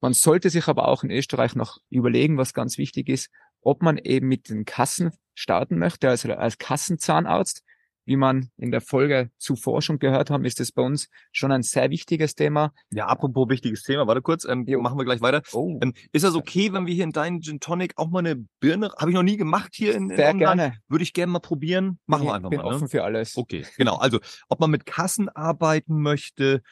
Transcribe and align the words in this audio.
Man 0.00 0.12
sollte 0.14 0.50
sich 0.50 0.66
aber 0.66 0.88
auch 0.88 1.04
in 1.04 1.10
Österreich 1.10 1.54
noch 1.54 1.78
überlegen, 1.90 2.38
was 2.38 2.54
ganz 2.54 2.78
wichtig 2.78 3.08
ist, 3.08 3.30
ob 3.62 3.82
man 3.82 3.98
eben 3.98 4.28
mit 4.28 4.48
den 4.48 4.64
Kassen 4.64 5.12
starten 5.34 5.78
möchte, 5.78 6.08
also 6.08 6.32
als 6.32 6.58
Kassenzahnarzt. 6.58 7.62
Wie 8.06 8.16
man 8.16 8.50
in 8.56 8.72
der 8.72 8.80
Folge 8.80 9.30
zuvor 9.38 9.82
schon 9.82 9.98
gehört 10.00 10.30
haben, 10.30 10.44
ist 10.44 10.58
das 10.58 10.72
bei 10.72 10.82
uns 10.82 11.08
schon 11.30 11.52
ein 11.52 11.62
sehr 11.62 11.90
wichtiges 11.90 12.34
Thema. 12.34 12.72
Ja, 12.90 13.06
apropos 13.06 13.48
wichtiges 13.50 13.82
Thema, 13.82 14.06
warte 14.06 14.22
kurz, 14.22 14.44
ähm, 14.44 14.64
machen 14.80 14.98
wir 14.98 15.04
gleich 15.04 15.20
weiter. 15.20 15.42
Oh. 15.52 15.78
Ähm, 15.80 15.92
ist 16.10 16.24
das 16.24 16.34
okay, 16.34 16.72
wenn 16.72 16.86
wir 16.86 16.94
hier 16.94 17.04
in 17.04 17.12
deinen 17.12 17.40
Gin 17.40 17.60
Tonic 17.60 17.92
auch 17.96 18.08
mal 18.08 18.20
eine 18.20 18.36
Birne, 18.58 18.90
habe 18.98 19.10
ich 19.10 19.14
noch 19.14 19.22
nie 19.22 19.36
gemacht 19.36 19.74
hier 19.74 19.94
in, 19.94 20.10
in 20.10 20.16
Sehr 20.16 20.30
Online. 20.30 20.38
gerne. 20.38 20.74
Würde 20.88 21.04
ich 21.04 21.12
gerne 21.12 21.30
mal 21.30 21.38
probieren. 21.38 22.00
Machen 22.06 22.24
wir 22.24 22.30
ich 22.30 22.34
einfach 22.36 22.50
bin 22.50 22.58
mal. 22.60 22.70
Ne? 22.70 22.74
offen 22.74 22.88
für 22.88 23.04
alles. 23.04 23.36
Okay, 23.36 23.64
genau. 23.76 23.96
Also, 23.96 24.18
ob 24.48 24.58
man 24.58 24.70
mit 24.70 24.86
Kassen 24.86 25.28
arbeiten 25.28 26.00
möchte 26.00 26.62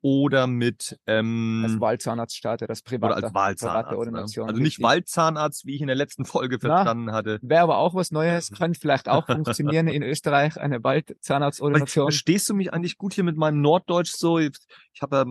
oder 0.00 0.46
mit 0.46 0.98
ähm, 1.06 1.62
Als 1.64 1.80
Wahlzahnarzt 1.80 2.36
startet, 2.36 2.70
als 2.70 2.82
oder 2.82 2.98
private, 2.98 3.14
als 3.16 3.34
Wahlzahnarzt. 3.34 3.88
private 3.88 3.94
Ne? 3.94 3.98
Ordination. 3.98 4.48
Also 4.48 4.62
nicht. 4.62 4.82
Waldzahnarzt, 4.82 5.66
wie 5.66 5.74
ich 5.74 5.80
in 5.80 5.88
der 5.88 5.96
letzten 5.96 6.24
Folge 6.24 6.58
Na, 6.62 6.68
verstanden 6.68 7.12
hatte. 7.12 7.38
Wäre 7.42 7.62
aber 7.62 7.78
auch 7.78 7.94
was 7.94 8.10
Neues, 8.10 8.50
könnte 8.56 8.78
vielleicht 8.78 9.08
auch 9.08 9.26
funktionieren 9.26 9.88
in 9.88 10.02
Österreich, 10.02 10.58
eine 10.58 10.82
Waldzahnarztordination. 10.82 12.06
Verstehst 12.06 12.48
du 12.48 12.54
mich 12.54 12.72
eigentlich 12.72 12.96
gut 12.96 13.14
hier 13.14 13.24
mit 13.24 13.36
meinem 13.36 13.60
Norddeutsch 13.60 14.12
so? 14.12 14.38
Ich 14.38 14.52
habe 15.00 15.16
ja 15.16 15.24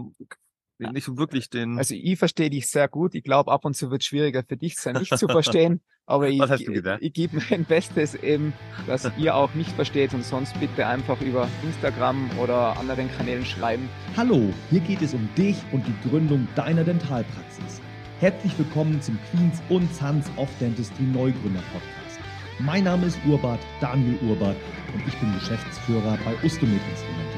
nicht 0.79 1.17
wirklich 1.17 1.49
den. 1.49 1.77
Also 1.77 1.95
ich 1.95 2.17
verstehe 2.17 2.49
dich 2.49 2.67
sehr 2.67 2.87
gut. 2.87 3.15
Ich 3.15 3.23
glaube, 3.23 3.51
ab 3.51 3.65
und 3.65 3.75
zu 3.75 3.91
wird 3.91 4.01
es 4.01 4.07
schwieriger 4.07 4.43
für 4.47 4.57
dich 4.57 4.75
sein, 4.75 4.97
mich 4.97 5.09
zu 5.09 5.27
verstehen. 5.27 5.81
Aber 6.05 6.29
ich, 6.29 6.39
Was 6.39 6.51
hast 6.51 6.65
du 6.65 6.71
gesagt? 6.71 7.03
ich, 7.03 7.11
gebe 7.11 7.41
mein 7.49 7.65
Bestes 7.65 8.15
eben, 8.15 8.53
dass 8.87 9.11
ihr 9.17 9.35
auch 9.35 9.53
mich 9.55 9.67
versteht 9.69 10.13
und 10.13 10.23
sonst 10.23 10.57
bitte 10.59 10.87
einfach 10.87 11.19
über 11.21 11.49
Instagram 11.63 12.29
oder 12.39 12.77
anderen 12.77 13.09
Kanälen 13.17 13.45
schreiben. 13.45 13.89
Hallo, 14.15 14.53
hier 14.69 14.79
geht 14.79 15.01
es 15.01 15.13
um 15.13 15.27
dich 15.35 15.57
und 15.73 15.85
die 15.85 16.09
Gründung 16.09 16.47
deiner 16.55 16.85
Dentalpraxis. 16.85 17.81
Herzlich 18.19 18.57
willkommen 18.57 19.01
zum 19.01 19.19
Queens 19.29 19.61
und 19.69 19.93
Sons 19.93 20.31
of 20.37 20.49
Dentistry 20.59 21.03
Neugründer 21.03 21.61
Podcast. 21.73 22.19
Mein 22.59 22.85
Name 22.85 23.07
ist 23.07 23.19
Urbart, 23.27 23.59
Daniel 23.81 24.17
Urbart 24.27 24.57
und 24.93 25.07
ich 25.07 25.13
bin 25.17 25.33
Geschäftsführer 25.33 26.17
bei 26.23 26.33
Ustomed 26.45 26.81
Instrumente. 26.89 27.36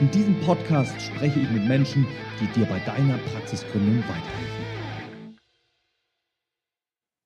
In 0.00 0.10
diesem 0.12 0.40
Podcast 0.40 0.98
spreche 0.98 1.40
ich 1.40 1.50
mit 1.50 1.68
Menschen, 1.68 2.06
die 2.40 2.46
dir 2.58 2.64
bei 2.64 2.78
deiner 2.86 3.18
Praxisgründung 3.18 3.98
weiterhelfen. 3.98 5.36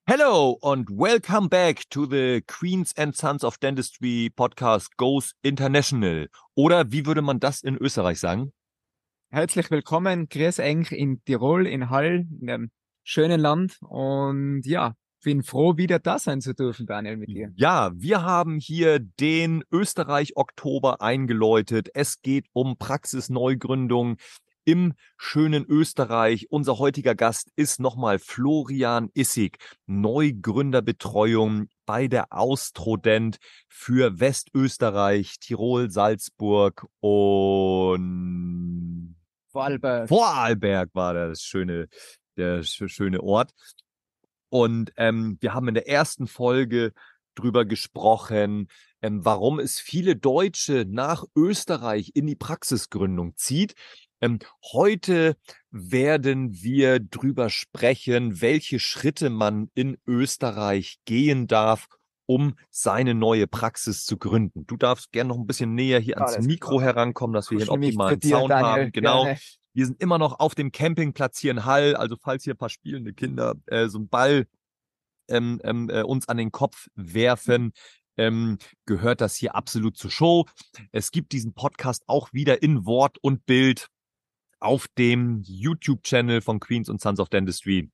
Hello 0.09 0.59
and 0.61 0.91
welcome 0.91 1.49
back 1.49 1.89
to 1.91 2.05
the 2.05 2.43
Queens 2.45 2.93
and 2.97 3.15
Sons 3.15 3.45
of 3.45 3.59
Dentistry 3.59 4.29
Podcast 4.35 4.97
Goes 4.97 5.37
International. 5.43 6.29
Oder 6.57 6.91
wie 6.91 7.07
würde 7.07 7.23
man 7.23 7.39
das 7.39 7.63
in 7.63 7.77
Österreich 7.77 8.19
sagen? 8.19 8.53
Herzlich 9.31 9.71
willkommen, 9.71 10.29
Grüß 10.29 10.59
Eng 10.59 10.87
in 10.91 11.23
Tirol, 11.23 11.69
in 11.69 11.91
Hall, 11.91 12.27
in 12.41 12.51
einem 12.51 12.71
schönen 13.05 13.39
Land. 13.39 13.79
Und 13.83 14.63
ja, 14.67 14.95
bin 15.25 15.43
froh, 15.43 15.77
wieder 15.77 15.99
da 15.99 16.21
sein 16.21 16.41
zu 16.41 16.55
dürfen, 16.55 16.87
Daniel, 16.87 17.17
mit 17.17 17.31
dir. 17.31 17.51
Ja, 17.57 17.91
wir 17.97 18.23
haben 18.23 18.61
hier 18.61 19.01
den 19.01 19.65
Österreich-Oktober 19.73 21.01
eingeläutet. 21.01 21.89
Es 21.95 22.23
geht 22.23 22.47
um 22.53 22.77
Praxisneugründung 22.79 24.19
im 24.67 24.95
schönen 25.19 25.67
Österreich. 25.67 26.47
Unser 26.51 26.79
heutiger 26.79 27.15
Gast 27.15 27.51
ist 27.57 27.81
nochmal 27.81 28.19
Florian 28.19 29.11
Issig, 29.13 29.59
Neugründerbetreuung 29.87 31.67
bei 31.85 32.09
der 32.09 32.33
Austrodent 32.33 33.37
für 33.69 34.21
Westösterreich, 34.21 35.39
Tirol, 35.39 35.91
Salzburg 35.91 36.87
und 37.01 39.17
Vorarlberg. 39.51 40.09
Vorarlberg 40.09 40.91
war 40.95 41.13
das 41.15 41.43
schöne, 41.43 41.89
der 42.37 42.63
sch- 42.63 42.89
schöne 42.89 43.23
Ort. 43.23 43.51
Und 44.55 44.93
ähm, 44.99 45.37
wir 45.41 45.53
haben 45.53 45.67
in 45.67 45.75
der 45.75 45.89
ersten 45.89 46.29
Folge 46.29 46.93
drüber 47.35 47.65
gesprochen, 47.65 48.69
ähm, 49.03 49.25
warum 49.25 49.59
es 49.59 49.81
viele 49.81 50.15
Deutsche 50.15 50.87
nach 50.89 51.25
Österreich 51.35 52.13
in 52.15 52.29
die 52.29 52.37
Praxisgründung 52.37 53.35
zieht. 53.35 53.75
Ähm, 54.21 54.39
heute 54.73 55.37
werden 55.73 56.63
wir 56.63 57.01
drüber 57.01 57.51
sprechen, 57.51 58.41
welche 58.41 58.79
Schritte 58.79 59.29
man 59.29 59.73
in 59.75 59.99
Österreich 60.07 61.01
gehen 61.05 61.49
darf, 61.49 61.89
um 62.27 62.55
seine 62.71 63.13
neue 63.13 63.49
Praxis 63.49 64.05
zu 64.05 64.19
gründen. 64.19 64.69
Du 64.69 64.77
darfst 64.77 65.11
gerne 65.11 65.31
noch 65.31 65.37
ein 65.37 65.49
bisschen 65.49 65.75
näher 65.75 65.99
hier 65.99 66.19
ans 66.19 66.35
Alles 66.35 66.47
Mikro 66.47 66.77
klar. 66.77 66.95
herankommen, 66.95 67.35
dass 67.35 67.51
wir 67.51 67.59
hier 67.59 67.73
einen 67.73 67.83
optimalen 67.83 68.23
Sound 68.23 68.51
Daniel, 68.53 68.85
haben. 68.85 68.93
Genau. 68.93 69.25
gerne. 69.25 69.41
Wir 69.75 69.87
sind 69.87 70.01
immer 70.01 70.19
noch 70.19 70.39
auf 70.39 70.55
dem 70.55 70.73
Campingplatz 70.73 71.39
hier 71.39 71.51
in 71.51 71.65
Hall. 71.65 71.97
Also 71.97 72.17
falls 72.17 72.45
hier 72.45 72.55
ein 72.55 72.59
paar 72.59 72.71
spielende 72.71 73.13
Kinder 73.13 73.55
äh, 73.67 73.89
so 73.89 73.99
einen 73.99 74.09
Ball 74.09 74.47
ähm, 75.29 75.61
ähm, 75.65 75.91
äh, 75.91 76.03
uns 76.03 76.29
an 76.29 76.37
den 76.37 76.53
Kopf 76.53 76.89
werfen, 76.95 77.73
ähm, 78.17 78.59
gehört 78.87 79.21
das 79.21 79.35
hier 79.35 79.57
absolut 79.57 79.97
zur 79.97 80.11
Show. 80.11 80.47
Es 80.93 81.11
gibt 81.11 81.33
diesen 81.33 81.55
Podcast 81.55 82.05
auch 82.07 82.33
wieder 82.33 82.63
in 82.63 82.87
Wort 82.87 83.19
und 83.21 83.45
Bild 83.47 83.89
auf 84.61 84.87
dem 84.97 85.43
YouTube-Channel 85.45 86.41
von 86.41 86.61
Queens 86.61 86.89
und 86.89 87.01
Sons 87.01 87.19
of 87.19 87.29
Dentistry 87.29 87.91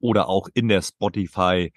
oder 0.00 0.28
auch 0.28 0.48
in 0.52 0.66
der 0.66 0.82
Spotify 0.82 1.72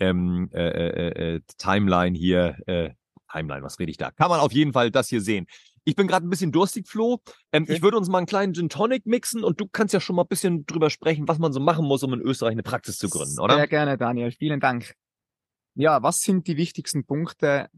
ähm, 0.00 0.48
äh, 0.52 0.68
äh, 0.68 1.34
äh, 1.34 1.40
Timeline 1.58 2.16
hier. 2.16 2.56
Äh, 2.66 2.90
Timeline, 3.30 3.62
was 3.62 3.78
rede 3.78 3.90
ich 3.90 3.98
da? 3.98 4.10
Kann 4.10 4.30
man 4.30 4.40
auf 4.40 4.52
jeden 4.52 4.72
Fall 4.72 4.90
das 4.90 5.10
hier 5.10 5.20
sehen. 5.20 5.46
Ich 5.88 5.96
bin 5.96 6.06
gerade 6.06 6.26
ein 6.26 6.28
bisschen 6.28 6.52
durstig, 6.52 6.86
Flo. 6.86 7.22
Ähm, 7.50 7.62
Okay. 7.62 7.72
Ich 7.72 7.82
würde 7.82 7.96
uns 7.96 8.10
mal 8.10 8.18
einen 8.18 8.26
kleinen 8.26 8.52
Gin 8.52 8.68
Tonic 8.68 9.06
mixen 9.06 9.42
und 9.42 9.58
du 9.58 9.66
kannst 9.66 9.94
ja 9.94 10.00
schon 10.00 10.16
mal 10.16 10.22
ein 10.24 10.28
bisschen 10.28 10.66
drüber 10.66 10.90
sprechen, 10.90 11.26
was 11.26 11.38
man 11.38 11.50
so 11.50 11.60
machen 11.60 11.86
muss, 11.86 12.02
um 12.02 12.12
in 12.12 12.20
Österreich 12.20 12.52
eine 12.52 12.62
Praxis 12.62 12.98
zu 12.98 13.08
gründen, 13.08 13.40
oder? 13.40 13.54
Sehr 13.56 13.68
gerne, 13.68 13.96
Daniel. 13.96 14.30
Vielen 14.30 14.60
Dank. 14.60 14.94
Ja, 15.74 16.02
was 16.02 16.20
sind 16.20 16.46
die 16.46 16.58
wichtigsten 16.58 17.06
Punkte 17.06 17.70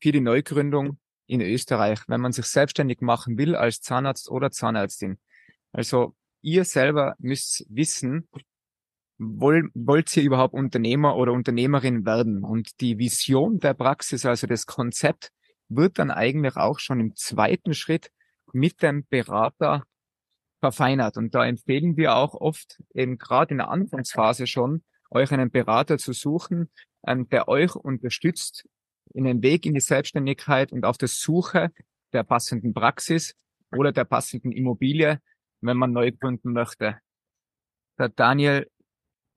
für 0.00 0.12
die 0.12 0.20
Neugründung 0.20 0.98
in 1.26 1.40
Österreich, 1.40 1.98
wenn 2.06 2.20
man 2.20 2.30
sich 2.30 2.46
selbstständig 2.46 3.00
machen 3.00 3.38
will 3.38 3.56
als 3.56 3.80
Zahnarzt 3.80 4.30
oder 4.30 4.52
Zahnärztin? 4.52 5.18
Also 5.72 6.14
ihr 6.42 6.64
selber 6.64 7.16
müsst 7.18 7.66
wissen, 7.68 8.28
woll, 9.18 9.68
wollt 9.74 10.16
ihr 10.16 10.22
überhaupt 10.22 10.54
Unternehmer 10.54 11.16
oder 11.16 11.32
Unternehmerin 11.32 12.06
werden? 12.06 12.44
Und 12.44 12.80
die 12.80 12.98
Vision 12.98 13.58
der 13.58 13.74
Praxis, 13.74 14.24
also 14.24 14.46
das 14.46 14.64
Konzept, 14.66 15.32
wird 15.68 15.98
dann 15.98 16.10
eigentlich 16.10 16.56
auch 16.56 16.78
schon 16.78 17.00
im 17.00 17.14
zweiten 17.16 17.74
Schritt 17.74 18.10
mit 18.52 18.82
dem 18.82 19.06
Berater 19.06 19.84
verfeinert. 20.60 21.16
Und 21.16 21.34
da 21.34 21.46
empfehlen 21.46 21.96
wir 21.96 22.16
auch 22.16 22.34
oft, 22.34 22.82
eben 22.94 23.18
gerade 23.18 23.52
in 23.52 23.58
der 23.58 23.68
Anfangsphase 23.68 24.46
schon, 24.46 24.82
euch 25.10 25.32
einen 25.32 25.50
Berater 25.50 25.98
zu 25.98 26.12
suchen, 26.12 26.70
ähm, 27.06 27.28
der 27.28 27.48
euch 27.48 27.74
unterstützt 27.74 28.68
in 29.14 29.24
den 29.24 29.42
Weg 29.42 29.64
in 29.64 29.74
die 29.74 29.80
Selbstständigkeit 29.80 30.72
und 30.72 30.84
auf 30.84 30.98
der 30.98 31.08
Suche 31.08 31.70
der 32.12 32.24
passenden 32.24 32.74
Praxis 32.74 33.34
oder 33.72 33.92
der 33.92 34.04
passenden 34.04 34.52
Immobilie, 34.52 35.20
wenn 35.60 35.76
man 35.76 35.92
neu 35.92 36.12
gründen 36.12 36.52
möchte. 36.52 36.98
Der 37.98 38.08
Daniel 38.08 38.70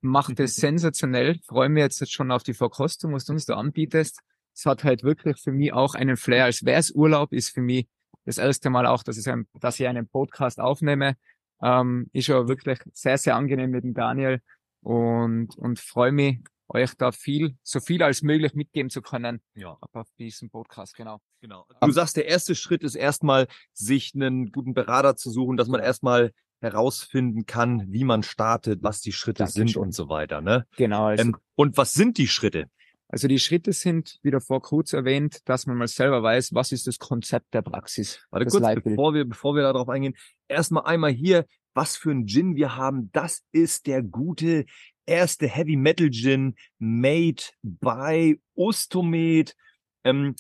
macht 0.02 0.40
es 0.40 0.56
sensationell. 0.56 1.40
Freue 1.48 1.70
mich 1.70 1.82
jetzt 1.82 2.12
schon 2.12 2.32
auf 2.32 2.44
die 2.44 2.54
Verkostung, 2.54 3.14
was 3.14 3.26
du 3.26 3.34
uns 3.34 3.46
da 3.46 3.56
anbietest. 3.56 4.22
Es 4.54 4.66
hat 4.66 4.84
halt 4.84 5.04
wirklich 5.04 5.40
für 5.42 5.52
mich 5.52 5.74
auch 5.74 5.96
einen 5.96 6.18
Flair, 6.18 6.46
als 6.46 6.64
wäre 6.66 6.80
es 6.80 6.92
Urlaub, 6.92 7.34
ist 7.34 7.50
für 7.50 7.62
mich 7.62 7.88
das 8.26 8.38
erste 8.38 8.70
Mal 8.70 8.86
auch, 8.86 9.04
dass 9.04 9.18
ich, 9.18 9.28
ein, 9.28 9.48
dass 9.60 9.80
ich 9.80 9.88
einen 9.88 10.08
Podcast 10.08 10.60
aufnehme. 10.60 11.16
Ähm, 11.64 12.08
ist 12.14 12.26
schon 12.26 12.48
wirklich 12.48 12.80
sehr, 12.94 13.18
sehr 13.18 13.36
angenehm 13.36 13.70
mit 13.72 13.84
dem 13.84 13.94
Daniel 13.94 14.42
und, 14.82 15.56
und 15.58 15.80
freue 15.80 16.12
mich, 16.12 16.40
euch 16.68 16.94
da 16.98 17.12
viel, 17.12 17.56
so 17.64 17.80
viel 17.80 18.02
als 18.02 18.22
möglich 18.22 18.54
mitgeben 18.54 18.90
zu 18.90 19.02
können 19.02 19.42
Ja. 19.56 19.78
auf 19.94 20.08
diesem 20.18 20.50
Podcast, 20.50 20.96
genau. 20.96 21.20
Genau. 21.42 21.66
Du 21.82 21.92
sagst, 21.92 22.16
der 22.18 22.28
erste 22.28 22.56
Schritt 22.56 22.84
ist 22.84 22.96
erstmal, 22.96 23.48
sich 23.74 24.14
einen 24.16 24.52
guten 24.52 24.74
Berater 24.74 25.16
zu 25.16 25.30
suchen, 25.32 25.58
dass 25.58 25.68
man 25.68 25.82
erstmal 25.82 26.32
herausfinden 26.62 27.46
kann, 27.46 27.92
wie 27.92 28.04
man 28.04 28.24
startet, 28.24 28.84
was 28.84 29.02
die 29.02 29.12
Schritte 29.12 29.48
sind 29.48 29.76
und 29.76 29.94
so 29.94 30.10
weiter. 30.10 30.42
Ne? 30.42 30.66
Genau, 30.78 31.06
also, 31.08 31.24
Ähm, 31.24 31.36
und 31.56 31.78
was 31.78 31.94
sind 31.94 32.18
die 32.18 32.28
Schritte? 32.28 32.70
Also 33.12 33.28
die 33.28 33.40
Schritte 33.40 33.74
sind, 33.74 34.20
wie 34.24 34.32
davor 34.32 34.62
kurz 34.62 34.94
erwähnt, 34.94 35.42
dass 35.44 35.66
man 35.66 35.76
mal 35.76 35.88
selber 35.90 36.24
weiß, 36.24 36.54
was 36.54 36.72
ist 36.72 36.88
das 36.88 36.98
Konzept 36.98 37.54
der 37.54 37.62
Praxis. 37.62 38.26
Warte 38.30 38.46
kurz, 38.46 38.62
Leitbild. 38.62 38.96
bevor 38.96 39.14
wir, 39.14 39.26
bevor 39.26 39.54
wir 39.54 39.64
darauf 39.64 39.90
eingehen, 39.90 40.16
erstmal 40.48 40.86
einmal 40.86 41.12
hier, 41.12 41.46
was 41.74 41.98
für 41.98 42.12
ein 42.12 42.26
Gin 42.26 42.56
wir 42.56 42.78
haben. 42.78 43.12
Das 43.12 43.44
ist 43.52 43.86
der 43.86 44.02
gute 44.02 44.64
erste 45.06 45.50
Heavy 45.50 45.76
Metal 45.76 46.10
Gin 46.10 46.56
made 46.80 47.44
by 47.62 48.40
Ustomed. 48.56 49.58
Ähm, 50.06 50.36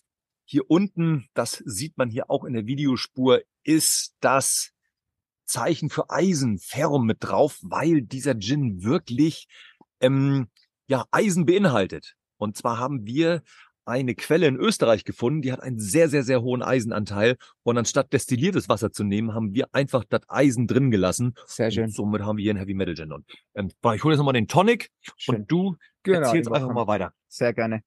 hier 0.46 0.70
unten, 0.70 1.28
das 1.34 1.62
sieht 1.66 1.98
man 1.98 2.10
hier 2.10 2.30
auch 2.30 2.46
in 2.46 2.54
der 2.54 2.68
Videospur, 2.68 3.42
ist 3.66 4.16
das 4.22 4.72
Zeichen 5.46 5.90
für 5.90 6.10
Eisen, 6.10 6.58
Ferrum 6.58 7.06
mit 7.06 7.18
drauf, 7.20 7.60
weil 7.64 8.02
dieser 8.02 8.40
Gin 8.40 8.82
wirklich 8.82 9.50
ähm, 10.00 10.48
ja 10.88 11.04
Eisen 11.12 11.46
beinhaltet. 11.46 12.16
Und 12.42 12.58
zwar 12.58 12.80
haben 12.80 13.06
wir 13.06 13.44
eine 13.86 14.16
Quelle 14.16 14.48
in 14.48 14.56
Österreich 14.56 15.04
gefunden, 15.04 15.42
die 15.42 15.52
hat 15.52 15.62
einen 15.62 15.80
sehr, 15.80 16.10
sehr, 16.10 16.24
sehr 16.24 16.42
hohen 16.42 16.62
Eisenanteil. 16.62 17.36
Und 17.64 17.78
anstatt 17.78 18.14
destilliertes 18.14 18.68
Wasser 18.70 18.92
zu 18.92 19.04
nehmen, 19.04 19.34
haben 19.34 19.54
wir 19.54 19.68
einfach 19.74 20.04
das 20.08 20.22
Eisen 20.28 20.68
drin 20.68 20.92
gelassen. 20.92 21.36
Sehr 21.46 21.72
schön. 21.72 21.86
Und 21.86 21.94
somit 21.94 22.22
haben 22.24 22.38
wir 22.38 22.44
hier 22.44 22.52
einen 22.52 22.60
Heavy 22.60 22.74
Metal 22.74 22.96
Gin. 22.96 23.12
Und 23.12 23.26
ähm, 23.56 23.70
ich 23.94 24.04
hole 24.04 24.14
jetzt 24.14 24.20
nochmal 24.20 24.34
den 24.34 24.48
Tonic 24.48 24.90
schön. 25.18 25.36
und 25.36 25.52
du 25.52 25.76
Genau, 26.04 26.22
erzählst 26.22 26.52
einfach 26.52 26.74
mal 26.74 26.88
weiter. 26.88 27.14
Sehr 27.28 27.54
gerne. 27.54 27.84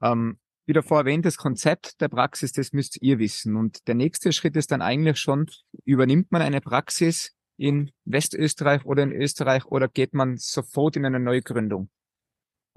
Ähm, 0.00 0.38
wie 0.66 0.74
davor 0.74 0.98
erwähnt, 0.98 1.24
das 1.24 1.36
Konzept 1.36 2.00
der 2.00 2.08
Praxis, 2.08 2.52
das 2.52 2.72
müsst 2.72 3.00
ihr 3.00 3.18
wissen. 3.18 3.56
Und 3.56 3.88
der 3.88 3.94
nächste 3.94 4.32
Schritt 4.32 4.54
ist 4.54 4.70
dann 4.70 4.82
eigentlich 4.82 5.18
schon, 5.18 5.46
übernimmt 5.84 6.30
man 6.30 6.42
eine 6.42 6.60
Praxis 6.60 7.34
in 7.56 7.90
Westösterreich 8.04 8.84
oder 8.84 9.02
in 9.02 9.12
Österreich 9.12 9.64
oder 9.66 9.88
geht 9.88 10.14
man 10.14 10.36
sofort 10.36 10.96
in 10.96 11.04
eine 11.04 11.18
Neugründung? 11.18 11.90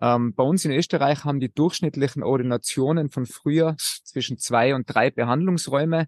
Ähm, 0.02 0.34
bei 0.34 0.44
uns 0.44 0.66
in 0.66 0.72
Österreich 0.72 1.24
haben 1.24 1.40
die 1.40 1.54
durchschnittlichen 1.54 2.24
Ordinationen 2.24 3.10
von 3.10 3.26
früher 3.26 3.76
zwischen 3.78 4.38
zwei 4.38 4.74
und 4.74 4.86
drei 4.94 5.12
Behandlungsräume. 5.12 6.08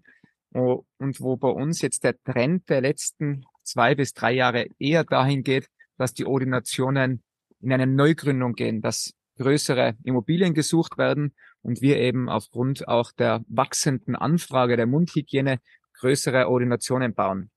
Und 0.50 1.20
wo 1.20 1.36
bei 1.36 1.48
uns 1.48 1.82
jetzt 1.82 2.04
der 2.04 2.14
Trend 2.22 2.68
der 2.68 2.80
letzten 2.80 3.44
zwei 3.64 3.94
bis 3.94 4.12
drei 4.12 4.32
Jahre 4.32 4.66
eher 4.78 5.02
dahin 5.02 5.42
geht, 5.42 5.68
dass 5.96 6.14
die 6.14 6.26
Ordinationen 6.26 7.24
in 7.60 7.72
eine 7.72 7.86
Neugründung 7.86 8.52
gehen, 8.54 8.80
dass 8.80 9.14
größere 9.36 9.96
Immobilien 10.04 10.54
gesucht 10.54 10.96
werden 10.96 11.34
und 11.62 11.80
wir 11.80 11.98
eben 11.98 12.28
aufgrund 12.28 12.86
auch 12.86 13.10
der 13.12 13.44
wachsenden 13.48 14.14
Anfrage 14.14 14.76
der 14.76 14.86
Mundhygiene 14.86 15.58
größere 15.94 16.48
Ordinationen 16.48 17.14
bauen. 17.14 17.50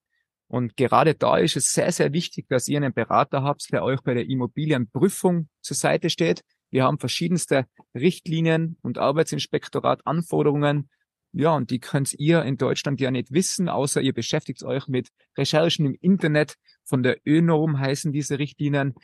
Und 0.48 0.78
gerade 0.78 1.14
da 1.14 1.38
ist 1.38 1.58
es 1.58 1.74
sehr, 1.74 1.92
sehr 1.92 2.14
wichtig, 2.14 2.48
dass 2.48 2.68
ihr 2.68 2.78
einen 2.78 2.94
Berater 2.94 3.44
habt, 3.44 3.72
der 3.72 3.84
euch 3.84 4.02
bei 4.02 4.14
der 4.14 4.30
Immobilienprüfung 4.30 5.50
zur 5.62 5.76
Seite 5.76 6.10
steht. 6.10 6.42
Wir 6.70 6.84
haben 6.84 7.00
verschiedenste 7.00 7.66
Richtlinien 7.94 8.78
und 8.82 8.98
Arbeitsinspektorat 8.98 10.06
Anforderungen. 10.06 10.90
Ja, 11.34 11.56
und 11.56 11.70
die 11.70 11.80
könnt 11.80 12.14
ihr 12.14 12.44
in 12.44 12.58
Deutschland 12.58 13.02
ja 13.02 13.12
nicht 13.12 13.32
wissen, 13.32 13.68
außer 13.68 14.02
ihr 14.02 14.14
beschäftigt 14.14 14.64
euch 14.64 14.88
mit 14.88 15.10
Recherchen 15.38 15.86
im 15.86 15.98
Internet. 16.00 16.56
Von 16.86 17.04
der 17.04 17.18
ÖNORM 17.26 17.80
heißen 17.80 18.14
diese 18.14 18.40
Richtlinien. 18.40 18.96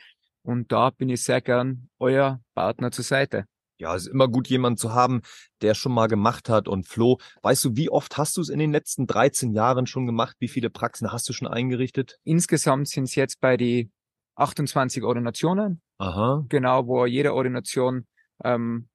Und 0.42 0.72
da 0.72 0.90
bin 0.90 1.10
ich 1.10 1.22
sehr 1.22 1.40
gern 1.40 1.88
euer 1.98 2.40
Partner 2.54 2.90
zur 2.90 3.04
Seite. 3.04 3.44
Ja, 3.84 3.94
es 3.94 4.06
ist 4.06 4.12
immer 4.14 4.28
gut, 4.28 4.48
jemanden 4.48 4.78
zu 4.78 4.94
haben, 4.94 5.20
der 5.60 5.74
schon 5.74 5.92
mal 5.92 6.06
gemacht 6.06 6.48
hat. 6.48 6.68
Und 6.68 6.88
Flo, 6.88 7.18
weißt 7.42 7.66
du, 7.66 7.76
wie 7.76 7.90
oft 7.90 8.16
hast 8.16 8.34
du 8.38 8.40
es 8.40 8.48
in 8.48 8.58
den 8.58 8.72
letzten 8.72 9.06
13 9.06 9.52
Jahren 9.52 9.86
schon 9.86 10.06
gemacht? 10.06 10.36
Wie 10.38 10.48
viele 10.48 10.70
Praxen 10.70 11.12
hast 11.12 11.28
du 11.28 11.34
schon 11.34 11.48
eingerichtet? 11.48 12.18
Insgesamt 12.24 12.88
sind 12.88 13.04
es 13.04 13.14
jetzt 13.14 13.42
bei 13.42 13.58
die 13.58 13.90
28 14.36 15.02
Ordinationen, 15.02 15.82
Aha. 15.98 16.46
genau, 16.48 16.86
wo 16.86 17.04
jede 17.04 17.34
Ordination 17.34 18.06
ähm, 18.42 18.88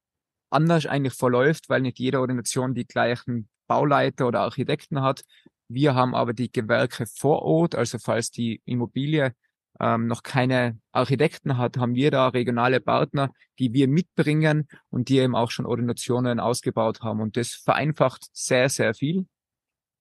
anders 0.50 0.88
eigentlich 0.88 1.14
verläuft, 1.14 1.70
weil 1.70 1.82
nicht 1.82 2.00
jede 2.00 2.20
Ordination 2.20 2.74
die 2.74 2.88
gleichen 2.88 3.48
Bauleiter 3.68 4.28
oder 4.28 4.40
Architekten 4.40 5.04
hat. 5.04 5.22
Wir 5.68 5.94
haben 5.94 6.16
aber 6.16 6.34
die 6.34 6.52
Gewerke 6.52 7.06
vor 7.06 7.44
Ort, 7.44 7.76
also 7.76 8.00
falls 8.00 8.32
die 8.32 8.60
Immobilie 8.66 9.36
ähm, 9.80 10.08
noch 10.08 10.24
keine 10.24 10.80
Architekten 10.92 11.58
hat, 11.58 11.78
haben 11.78 11.96
wir 11.96 12.12
da 12.12 12.28
regionale 12.30 12.80
Partner, 12.80 13.32
die 13.60 13.74
wir 13.74 13.88
mitbringen 13.88 14.68
und 14.90 15.10
die 15.10 15.20
eben 15.20 15.36
auch 15.36 15.52
schon 15.52 15.66
Ordinationen 15.66 16.40
ausgebaut 16.40 17.02
haben. 17.02 17.22
Und 17.22 17.38
das 17.38 17.52
vereinfacht 17.54 18.28
sehr, 18.34 18.70
sehr 18.70 18.94
viel 18.94 19.28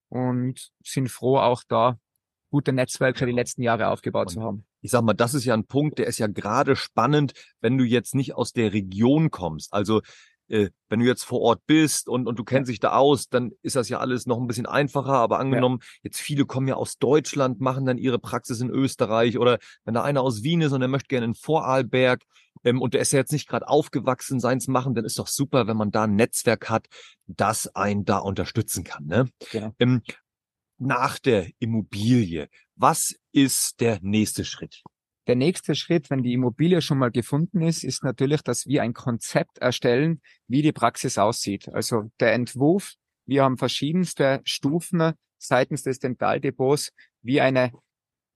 und 0.08 0.70
sind 0.82 1.10
froh, 1.10 1.38
auch 1.38 1.62
da 1.68 1.98
gute 2.50 2.72
Netzwerke 2.72 3.26
die 3.26 3.32
letzten 3.32 3.62
Jahre 3.62 3.88
aufgebaut 3.88 4.30
zu 4.30 4.42
haben. 4.42 4.64
Ich 4.80 4.90
sag 4.90 5.02
mal, 5.02 5.14
das 5.14 5.34
ist 5.34 5.44
ja 5.44 5.54
ein 5.54 5.66
Punkt, 5.66 5.98
der 5.98 6.06
ist 6.06 6.18
ja 6.18 6.28
gerade 6.28 6.76
spannend, 6.76 7.32
wenn 7.60 7.76
du 7.76 7.84
jetzt 7.84 8.14
nicht 8.14 8.34
aus 8.34 8.52
der 8.52 8.72
Region 8.72 9.30
kommst. 9.30 9.72
Also 9.72 10.00
äh, 10.48 10.70
wenn 10.88 11.00
du 11.00 11.06
jetzt 11.06 11.24
vor 11.24 11.40
Ort 11.40 11.62
bist 11.66 12.08
und, 12.08 12.26
und 12.26 12.38
du 12.38 12.44
kennst 12.44 12.70
dich 12.70 12.80
da 12.80 12.92
aus, 12.92 13.28
dann 13.28 13.52
ist 13.62 13.76
das 13.76 13.88
ja 13.88 13.98
alles 13.98 14.26
noch 14.26 14.38
ein 14.38 14.46
bisschen 14.46 14.66
einfacher. 14.66 15.14
Aber 15.14 15.38
angenommen, 15.38 15.80
jetzt 16.02 16.20
viele 16.20 16.46
kommen 16.46 16.68
ja 16.68 16.74
aus 16.74 16.98
Deutschland, 16.98 17.60
machen 17.60 17.86
dann 17.86 17.98
ihre 17.98 18.18
Praxis 18.18 18.60
in 18.60 18.70
Österreich 18.70 19.38
oder 19.38 19.58
wenn 19.84 19.94
da 19.94 20.02
einer 20.02 20.22
aus 20.22 20.42
Wien 20.42 20.60
ist 20.60 20.72
und 20.72 20.80
der 20.80 20.88
möchte 20.88 21.08
gerne 21.08 21.26
in 21.26 21.34
Vorarlberg 21.34 22.22
ähm, 22.64 22.80
und 22.80 22.94
der 22.94 23.00
ist 23.00 23.12
ja 23.12 23.18
jetzt 23.18 23.32
nicht 23.32 23.48
gerade 23.48 23.68
aufgewachsen, 23.68 24.40
seins 24.40 24.68
machen, 24.68 24.94
dann 24.94 25.04
ist 25.04 25.18
doch 25.18 25.28
super, 25.28 25.66
wenn 25.66 25.76
man 25.76 25.90
da 25.90 26.04
ein 26.04 26.14
Netzwerk 26.14 26.70
hat, 26.70 26.86
das 27.26 27.74
einen 27.74 28.04
da 28.04 28.18
unterstützen 28.18 28.84
kann. 28.84 29.06
Ne? 29.06 29.28
Genau. 29.50 29.74
Ähm, 29.78 30.02
nach 30.78 31.18
der 31.18 31.48
Immobilie, 31.58 32.48
was 32.76 33.16
ist 33.32 33.80
der 33.80 33.98
nächste 34.00 34.44
Schritt? 34.44 34.82
Der 35.28 35.36
nächste 35.36 35.74
Schritt, 35.74 36.08
wenn 36.08 36.22
die 36.22 36.32
Immobilie 36.32 36.80
schon 36.80 36.96
mal 36.96 37.10
gefunden 37.10 37.60
ist, 37.60 37.84
ist 37.84 38.02
natürlich, 38.02 38.40
dass 38.40 38.66
wir 38.66 38.82
ein 38.82 38.94
Konzept 38.94 39.58
erstellen, 39.58 40.22
wie 40.46 40.62
die 40.62 40.72
Praxis 40.72 41.18
aussieht. 41.18 41.68
Also 41.68 42.10
der 42.18 42.32
Entwurf, 42.32 42.94
wir 43.26 43.44
haben 43.44 43.58
verschiedenste 43.58 44.40
Stufen 44.44 45.12
seitens 45.36 45.82
des 45.82 45.98
Dentaldepots, 45.98 46.92
wie 47.20 47.42
eine 47.42 47.72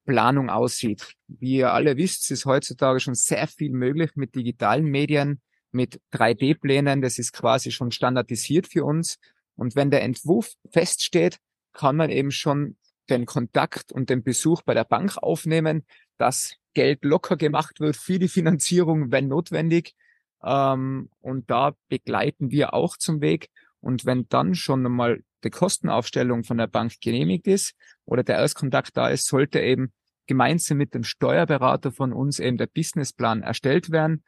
Planung 0.05 0.51
aussieht. 0.51 1.15
Wie 1.29 1.57
ihr 1.57 1.73
alle 1.73 1.97
wisst, 1.97 2.31
ist 2.31 2.45
heutzutage 2.45 3.01
schon 3.01 3.15
sehr 3.15 3.47
viel 3.47 3.71
möglich 3.71 4.11
mit 4.15 4.35
digitalen 4.35 4.85
Medien, 4.85 5.41
mit 5.71 5.99
3D-Plänen. 6.13 7.01
Das 7.01 7.19
ist 7.19 7.33
quasi 7.33 7.71
schon 7.71 7.91
standardisiert 7.91 8.67
für 8.67 8.85
uns. 8.85 9.19
Und 9.57 9.77
wenn 9.77 9.91
der 9.91 10.03
Entwurf 10.03 10.53
feststeht, 10.71 11.39
kann 11.73 11.97
man 11.97 12.11
eben 12.11 12.33
schon 12.33 12.77
den 13.09 13.25
Kontakt 13.25 13.93
und 13.93 14.11
den 14.11 14.23
Besuch 14.23 14.61
bei 14.61 14.75
der 14.75 14.85
Bank 14.85 15.17
aufnehmen, 15.17 15.87
dass 16.19 16.57
Geld 16.75 17.05
locker 17.05 17.37
gemacht 17.37 17.81
wird 17.81 17.97
für 17.97 18.19
die 18.19 18.29
Finanzierung, 18.29 19.11
wenn 19.11 19.29
notwendig. 19.29 19.95
Ähm, 20.43 21.11
und 21.21 21.51
da 21.51 21.75
begleiten 21.89 22.51
wir 22.51 22.75
auch 22.75 22.97
zum 22.97 23.21
Weg. 23.21 23.49
Und 23.81 24.07
wenn 24.07 24.29
dann 24.29 24.55
schon 24.55 24.87
einmal 24.87 25.23
die 25.45 25.51
Kostenaufstellung 25.51 26.45
von 26.45 26.59
der 26.59 26.69
Bank 26.69 27.01
genehmigt 27.01 27.47
ist 27.47 27.75
oder 28.05 28.23
der 28.23 28.37
Erstkontakt 28.37 28.97
da 28.97 29.09
ist, 29.09 29.27
sollte 29.27 29.61
eben 29.61 29.93
gemeinsam 30.27 30.79
mit 30.79 30.95
dem 30.95 31.05
Steuerberater 31.05 31.93
von 31.93 32.13
uns 32.13 32.39
eben 32.39 32.57
der 32.57 32.69
Businessplan 32.69 33.43
erstellt 33.43 33.91
werden, 33.91 34.23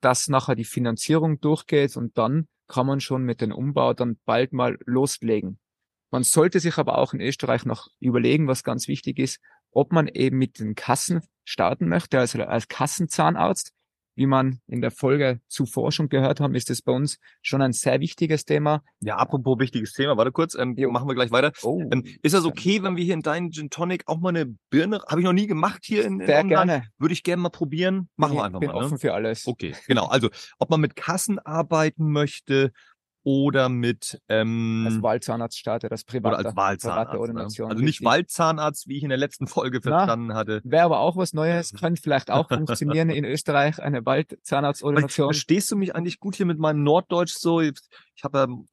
dass 0.00 0.28
nachher 0.28 0.54
die 0.54 0.64
Finanzierung 0.64 1.40
durchgeht 1.40 1.96
und 1.96 2.18
dann 2.18 2.48
kann 2.68 2.86
man 2.86 3.00
schon 3.00 3.22
mit 3.22 3.40
dem 3.40 3.52
Umbau 3.52 3.94
dann 3.94 4.18
bald 4.24 4.52
mal 4.52 4.76
loslegen. 4.84 5.58
Man 6.10 6.22
sollte 6.22 6.60
sich 6.60 6.78
aber 6.78 6.98
auch 6.98 7.14
in 7.14 7.20
Österreich 7.20 7.64
noch 7.64 7.88
überlegen, 7.98 8.46
was 8.46 8.62
ganz 8.62 8.88
wichtig 8.88 9.18
ist, 9.18 9.40
ob 9.76 9.92
man 9.92 10.08
eben 10.08 10.38
mit 10.38 10.58
den 10.58 10.74
Kassen 10.74 11.20
starten 11.44 11.88
möchte, 11.88 12.18
also 12.18 12.42
als 12.42 12.68
Kassenzahnarzt. 12.68 13.72
Wie 14.18 14.24
man 14.24 14.60
in 14.66 14.80
der 14.80 14.90
Folge 14.90 15.40
zuvor 15.46 15.92
schon 15.92 16.08
gehört 16.08 16.40
haben, 16.40 16.54
ist 16.54 16.70
das 16.70 16.80
bei 16.80 16.90
uns 16.90 17.18
schon 17.42 17.60
ein 17.60 17.74
sehr 17.74 18.00
wichtiges 18.00 18.46
Thema. 18.46 18.82
Ja, 19.00 19.16
apropos 19.16 19.58
wichtiges 19.58 19.92
Thema, 19.92 20.16
warte 20.16 20.32
kurz, 20.32 20.54
ähm, 20.54 20.74
machen 20.90 21.06
wir 21.06 21.14
gleich 21.14 21.30
weiter. 21.30 21.52
Oh, 21.62 21.82
Ähm, 21.92 22.02
ist 22.22 22.34
das 22.34 22.46
okay, 22.46 22.82
wenn 22.82 22.96
wir 22.96 23.04
hier 23.04 23.12
in 23.12 23.20
deinen 23.20 23.52
Gin 23.52 23.68
Tonic 23.68 24.04
auch 24.06 24.18
mal 24.18 24.30
eine 24.30 24.46
Birne, 24.70 25.02
habe 25.06 25.20
ich 25.20 25.26
noch 25.26 25.34
nie 25.34 25.46
gemacht 25.46 25.82
hier 25.84 26.06
in, 26.06 26.20
in 26.20 26.26
sehr 26.26 26.38
Online. 26.38 26.48
gerne. 26.48 26.84
Würde 26.96 27.12
ich 27.12 27.24
gerne 27.24 27.42
mal 27.42 27.50
probieren. 27.50 28.08
Machen 28.16 28.30
bin, 28.30 28.38
wir 28.38 28.44
einfach 28.44 28.60
bin 28.60 28.70
mal. 28.70 28.78
Ne? 28.80 28.86
offen 28.86 28.98
für 28.98 29.12
alles. 29.12 29.46
Okay, 29.46 29.74
genau. 29.86 30.06
Also, 30.06 30.30
ob 30.58 30.70
man 30.70 30.80
mit 30.80 30.96
Kassen 30.96 31.38
arbeiten 31.38 32.10
möchte 32.10 32.72
oder 33.26 33.68
mit 33.68 34.22
ähm, 34.28 34.84
Als 34.86 35.02
Wahlzahnarzt 35.02 35.58
startet, 35.58 35.90
als 35.90 36.02
oder 36.02 36.12
private, 36.12 36.36
als 36.36 36.44
private 36.44 36.56
Wahlzahnarzt. 36.56 37.12
Ne? 37.12 37.18
Ordination. 37.18 37.70
Also 37.72 37.82
nicht 37.82 37.94
richtig. 37.94 38.06
Waldzahnarzt, 38.06 38.86
wie 38.86 38.98
ich 38.98 39.02
in 39.02 39.08
der 39.08 39.18
letzten 39.18 39.48
Folge 39.48 39.80
Na, 39.82 39.90
verstanden 39.90 40.34
hatte. 40.34 40.60
Wäre 40.62 40.84
aber 40.84 41.00
auch 41.00 41.16
was 41.16 41.32
Neues, 41.32 41.72
könnte 41.72 42.00
vielleicht 42.00 42.30
auch 42.30 42.46
funktionieren 42.46 43.10
in 43.10 43.24
Österreich, 43.24 43.82
eine 43.82 44.06
Waldzahnarztordination. 44.06 45.26
Verstehst 45.32 45.72
du 45.72 45.76
mich 45.76 45.96
eigentlich 45.96 46.20
gut 46.20 46.36
hier 46.36 46.46
mit 46.46 46.60
meinem 46.60 46.84
Norddeutsch 46.84 47.34
so? 47.36 47.60
Ich 47.60 47.74
habe 48.22 48.42
ähm, 48.42 48.68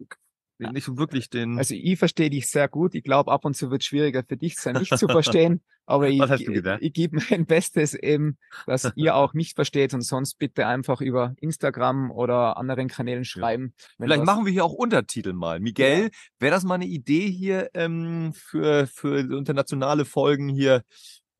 nicht 0.71 0.97
wirklich 0.97 1.29
den. 1.29 1.57
Also 1.57 1.75
ich 1.75 1.97
verstehe 1.99 2.29
dich 2.29 2.47
sehr 2.49 2.67
gut. 2.67 2.95
Ich 2.95 3.03
glaube, 3.03 3.31
ab 3.31 3.45
und 3.45 3.55
zu 3.55 3.69
wird 3.71 3.81
es 3.81 3.87
schwieriger 3.87 4.23
für 4.27 4.37
dich 4.37 4.55
sein, 4.55 4.77
mich 4.77 4.89
zu 4.89 5.07
verstehen. 5.07 5.61
Aber 5.85 6.07
ich, 6.07 6.21
ich 6.21 6.93
gebe 6.93 7.19
mein 7.29 7.45
Bestes 7.47 7.93
eben, 7.93 8.37
dass 8.65 8.91
ihr 8.95 9.15
auch 9.15 9.33
mich 9.33 9.53
versteht 9.53 9.93
und 9.93 10.01
sonst 10.01 10.39
bitte 10.39 10.65
einfach 10.65 11.01
über 11.01 11.33
Instagram 11.41 12.09
oder 12.11 12.55
anderen 12.57 12.87
Kanälen 12.87 13.25
schreiben. 13.25 13.73
wenn 13.97 14.07
Vielleicht 14.07 14.23
machen 14.25 14.45
wir 14.45 14.51
hier 14.53 14.63
auch 14.63 14.73
Untertitel 14.73 15.33
mal. 15.33 15.59
Miguel, 15.59 16.03
Ja. 16.03 16.09
wäre 16.39 16.51
das 16.51 16.63
mal 16.63 16.75
eine 16.75 16.85
Idee 16.85 17.29
hier 17.29 17.69
ähm, 17.73 18.31
für, 18.33 18.87
für 18.87 19.19
internationale 19.19 20.05
Folgen 20.05 20.47
hier? 20.47 20.83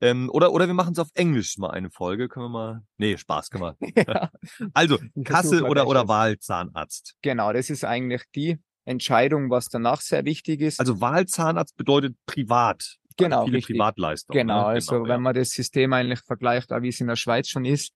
Ähm, 0.02 0.30
oder, 0.34 0.52
oder 0.52 0.68
wir 0.68 0.74
machen 0.74 0.92
es 0.92 1.00
auf 1.00 1.08
Englisch 1.14 1.58
mal 1.58 1.72
eine 1.72 1.90
Folge. 1.90 2.28
Können 2.28 2.48
wir 2.48 2.50
mal. 2.50 2.82
Nee, 2.98 3.16
Spaß, 3.18 3.50
können 3.50 3.64
wir. 3.64 3.78
ja, 4.06 4.30
Also, 4.74 4.98
Versuch 4.98 5.24
Kasse 5.24 5.62
mal 5.62 5.70
oder, 5.72 5.88
oder. 5.88 6.10
Wahlzahnarzt. 6.10 7.16
genau, 7.22 7.54
das 7.54 7.70
ist 7.70 7.86
eigentlich 7.86 8.24
die 8.36 8.58
Entscheidung, 8.86 9.50
was 9.50 9.70
danach 9.70 10.02
sehr 10.02 10.26
wichtig 10.26 10.62
ist. 10.62 10.80
Also 10.80 11.00
Wahlzahnarzt 11.00 11.76
bedeutet 11.78 12.16
privat. 12.26 12.98
Genau, 13.18 13.38
also 13.38 13.46
viele 13.46 13.58
richtig. 13.58 13.76
Privatleistungen. 13.76 14.40
Genau, 14.40 14.62
ne? 14.62 14.66
also 14.66 15.04
ja. 15.04 15.10
wenn 15.10 15.22
man 15.22 15.36
das 15.36 15.52
System 15.52 15.94
eigentlich 15.94 16.20
vergleicht, 16.22 16.72
wie 16.72 16.90
es 16.90 17.00
in 17.00 17.08
der 17.08 17.16
Schweiz 17.16 17.48
schon 17.48 17.66
ist. 17.66 17.94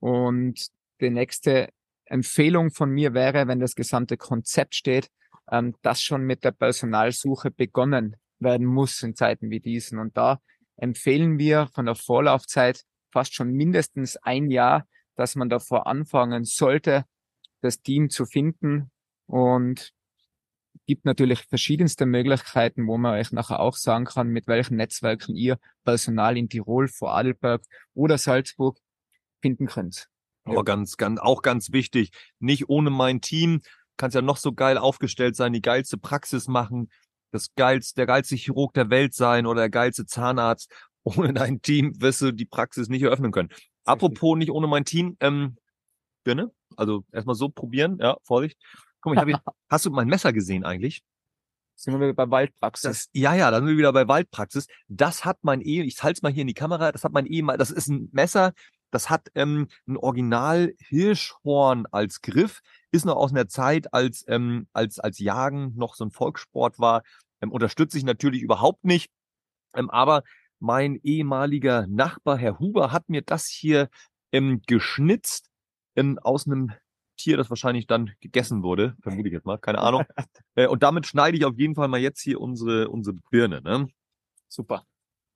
Und 0.00 0.68
die 1.00 1.10
nächste 1.10 1.68
Empfehlung 2.04 2.70
von 2.70 2.90
mir 2.90 3.14
wäre, 3.14 3.48
wenn 3.48 3.60
das 3.60 3.74
gesamte 3.74 4.16
Konzept 4.16 4.74
steht, 4.74 5.08
ähm, 5.50 5.74
dass 5.82 6.02
schon 6.02 6.22
mit 6.22 6.44
der 6.44 6.52
Personalsuche 6.52 7.50
begonnen 7.50 8.16
werden 8.38 8.66
muss 8.66 9.02
in 9.02 9.14
Zeiten 9.14 9.50
wie 9.50 9.60
diesen. 9.60 9.98
Und 9.98 10.16
da 10.16 10.40
empfehlen 10.76 11.38
wir 11.38 11.68
von 11.74 11.86
der 11.86 11.94
Vorlaufzeit 11.94 12.84
fast 13.12 13.34
schon 13.34 13.52
mindestens 13.52 14.16
ein 14.16 14.50
Jahr, 14.50 14.86
dass 15.16 15.34
man 15.36 15.48
davor 15.48 15.86
anfangen 15.86 16.44
sollte, 16.44 17.04
das 17.60 17.80
Team 17.80 18.10
zu 18.10 18.24
finden 18.24 18.90
und 19.26 19.92
gibt 20.92 21.06
natürlich 21.06 21.44
verschiedenste 21.44 22.04
Möglichkeiten, 22.04 22.86
wo 22.86 22.98
man 22.98 23.14
euch 23.14 23.32
nachher 23.32 23.60
auch 23.60 23.76
sagen 23.76 24.04
kann, 24.04 24.28
mit 24.28 24.46
welchen 24.46 24.76
Netzwerken 24.76 25.34
ihr 25.34 25.56
Personal 25.84 26.36
in 26.36 26.50
Tirol, 26.50 26.86
Vorarlberg 26.86 27.62
oder 27.94 28.18
Salzburg 28.18 28.76
finden 29.40 29.68
könnt. 29.68 30.08
Aber 30.44 30.64
ganz, 30.64 30.98
ganz, 30.98 31.18
auch 31.18 31.40
ganz 31.40 31.72
wichtig, 31.72 32.10
nicht 32.40 32.68
ohne 32.68 32.90
mein 32.90 33.22
Team 33.22 33.62
kannst 33.96 34.14
ja 34.14 34.20
noch 34.20 34.36
so 34.36 34.52
geil 34.52 34.76
aufgestellt 34.76 35.34
sein, 35.34 35.54
die 35.54 35.62
geilste 35.62 35.96
Praxis 35.96 36.46
machen, 36.46 36.90
das 37.30 37.54
geilste, 37.54 37.94
der 37.94 38.06
geilste 38.06 38.36
Chirurg 38.36 38.74
der 38.74 38.90
Welt 38.90 39.14
sein 39.14 39.46
oder 39.46 39.62
der 39.62 39.70
geilste 39.70 40.04
Zahnarzt. 40.04 40.70
Ohne 41.04 41.32
dein 41.32 41.62
Team 41.62 41.94
wirst 42.02 42.20
du 42.20 42.32
die 42.32 42.44
Praxis 42.44 42.90
nicht 42.90 43.00
eröffnen 43.00 43.32
können. 43.32 43.48
Apropos 43.84 44.36
nicht 44.36 44.50
ohne 44.50 44.66
mein 44.66 44.84
Team, 44.84 45.16
ähm, 45.20 45.56
Birne, 46.22 46.52
also 46.76 47.02
erstmal 47.12 47.34
so 47.34 47.48
probieren, 47.48 47.96
ja, 47.98 48.18
Vorsicht. 48.24 48.58
Guck 49.02 49.14
mal, 49.14 49.28
ich 49.28 49.34
hab 49.34 49.44
hier, 49.44 49.54
hast 49.68 49.84
du 49.84 49.90
mein 49.90 50.08
Messer 50.08 50.32
gesehen 50.32 50.64
eigentlich? 50.64 51.02
Sind 51.74 51.94
wir 51.94 52.00
wieder 52.00 52.14
bei 52.14 52.30
Waldpraxis. 52.30 52.82
Das, 52.82 53.08
ja, 53.12 53.34
ja, 53.34 53.50
dann 53.50 53.62
sind 53.62 53.72
wir 53.72 53.78
wieder 53.78 53.92
bei 53.92 54.06
Waldpraxis. 54.06 54.68
Das 54.88 55.24
hat 55.24 55.38
mein 55.42 55.60
Ehe, 55.60 55.84
ich 55.84 56.02
halte 56.02 56.20
mal 56.22 56.32
hier 56.32 56.42
in 56.42 56.46
die 56.46 56.54
Kamera, 56.54 56.92
das 56.92 57.04
hat 57.04 57.12
mein 57.12 57.26
Ehemann, 57.26 57.58
das 57.58 57.70
ist 57.70 57.88
ein 57.88 58.08
Messer, 58.12 58.52
das 58.92 59.10
hat 59.10 59.28
ähm, 59.34 59.68
ein 59.88 59.96
Original 59.96 60.74
Hirschhorn 60.78 61.86
als 61.90 62.20
Griff, 62.20 62.60
ist 62.92 63.04
noch 63.04 63.16
aus 63.16 63.32
einer 63.32 63.48
Zeit, 63.48 63.92
als, 63.92 64.24
ähm, 64.28 64.68
als, 64.72 64.98
als 65.00 65.18
Jagen 65.18 65.74
noch 65.76 65.94
so 65.94 66.04
ein 66.04 66.10
Volkssport 66.10 66.78
war. 66.78 67.02
Ähm, 67.40 67.50
unterstütze 67.50 67.98
ich 67.98 68.04
natürlich 68.04 68.42
überhaupt 68.42 68.84
nicht. 68.84 69.10
Ähm, 69.74 69.90
aber 69.90 70.22
mein 70.60 71.00
ehemaliger 71.02 71.86
Nachbar, 71.88 72.38
Herr 72.38 72.60
Huber, 72.60 72.92
hat 72.92 73.08
mir 73.08 73.22
das 73.22 73.48
hier 73.48 73.88
ähm, 74.30 74.62
geschnitzt 74.66 75.50
ähm, 75.96 76.18
aus 76.20 76.46
einem 76.46 76.72
Tier, 77.16 77.36
das 77.36 77.50
wahrscheinlich 77.50 77.86
dann 77.86 78.10
gegessen 78.20 78.62
wurde, 78.62 78.96
vermute 79.02 79.28
ich 79.28 79.34
jetzt 79.34 79.46
mal, 79.46 79.58
keine 79.58 79.78
Ahnung. 79.78 80.04
äh, 80.54 80.66
und 80.66 80.82
damit 80.82 81.06
schneide 81.06 81.36
ich 81.36 81.44
auf 81.44 81.58
jeden 81.58 81.74
Fall 81.74 81.88
mal 81.88 82.00
jetzt 82.00 82.20
hier 82.20 82.40
unsere, 82.40 82.88
unsere 82.88 83.16
Birne. 83.30 83.60
Ne? 83.62 83.88
Super. 84.48 84.84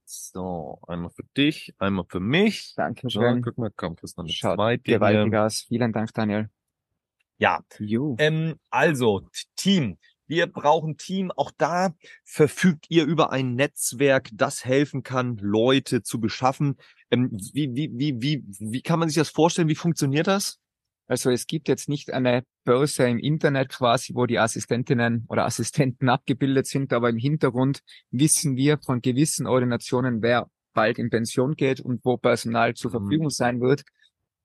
So, 0.05 0.79
einmal 0.87 1.11
für 1.11 1.25
dich, 1.37 1.75
einmal 1.79 2.05
für 2.09 2.21
mich. 2.21 2.75
Danke 2.77 3.11
So, 3.11 3.21
schön. 3.21 3.43
guck 3.43 3.59
mal, 3.59 3.73
komm, 3.75 3.97
kriegst 3.97 4.17
noch 4.17 4.25
eine 4.25 4.33
Schaut 4.33 4.57
zweite 4.57 4.83
gewaltig 4.85 5.33
hier. 5.33 5.43
aus. 5.43 5.63
Vielen 5.63 5.93
Dank, 5.93 6.15
Daniel. 6.15 6.49
Ja, 7.39 7.61
ähm, 8.19 8.55
also 8.71 9.29
Team. 9.57 9.99
Wir 10.29 10.47
brauchen 10.47 10.97
Team. 10.97 11.31
Auch 11.33 11.51
da 11.57 11.95
verfügt 12.25 12.87
ihr 12.89 13.05
über 13.05 13.31
ein 13.31 13.55
Netzwerk, 13.55 14.31
das 14.33 14.65
helfen 14.65 15.03
kann, 15.03 15.37
Leute 15.37 16.03
zu 16.03 16.21
beschaffen. 16.21 16.77
Ähm, 17.11 17.31
wie, 17.53 17.75
wie, 17.75 17.91
wie, 17.93 18.21
wie, 18.21 18.45
wie 18.59 18.83
kann 18.83 18.99
man 18.99 19.09
sich 19.09 19.17
das 19.17 19.31
vorstellen? 19.31 19.69
Wie 19.69 19.75
funktioniert 19.75 20.27
das? 20.27 20.59
Also 21.09 21.31
es 21.31 21.47
gibt 21.47 21.69
jetzt 21.69 21.89
nicht 21.89 22.13
eine 22.13 22.43
Börse 22.65 23.09
im 23.09 23.19
Internet 23.19 23.69
quasi, 23.71 24.15
wo 24.15 24.27
die 24.27 24.39
Assistentinnen 24.39 25.25
oder 25.29 25.45
Assistenten 25.45 26.09
abgebildet 26.09 26.67
sind, 26.67 26.93
aber 26.93 27.11
im 27.11 27.17
Hintergrund 27.17 27.81
wissen 28.11 28.57
wir 28.57 28.79
von 28.79 29.01
gewissen 29.01 29.47
Ordinationen, 29.47 30.21
wer 30.23 30.51
bald 30.75 30.99
in 30.99 31.11
Pension 31.11 31.55
geht 31.55 31.81
und 31.81 32.05
wo 32.05 32.17
Personal 32.17 32.75
zur 32.75 32.91
Mhm. 32.91 32.95
Verfügung 32.99 33.31
sein 33.31 33.61
wird. 33.61 33.83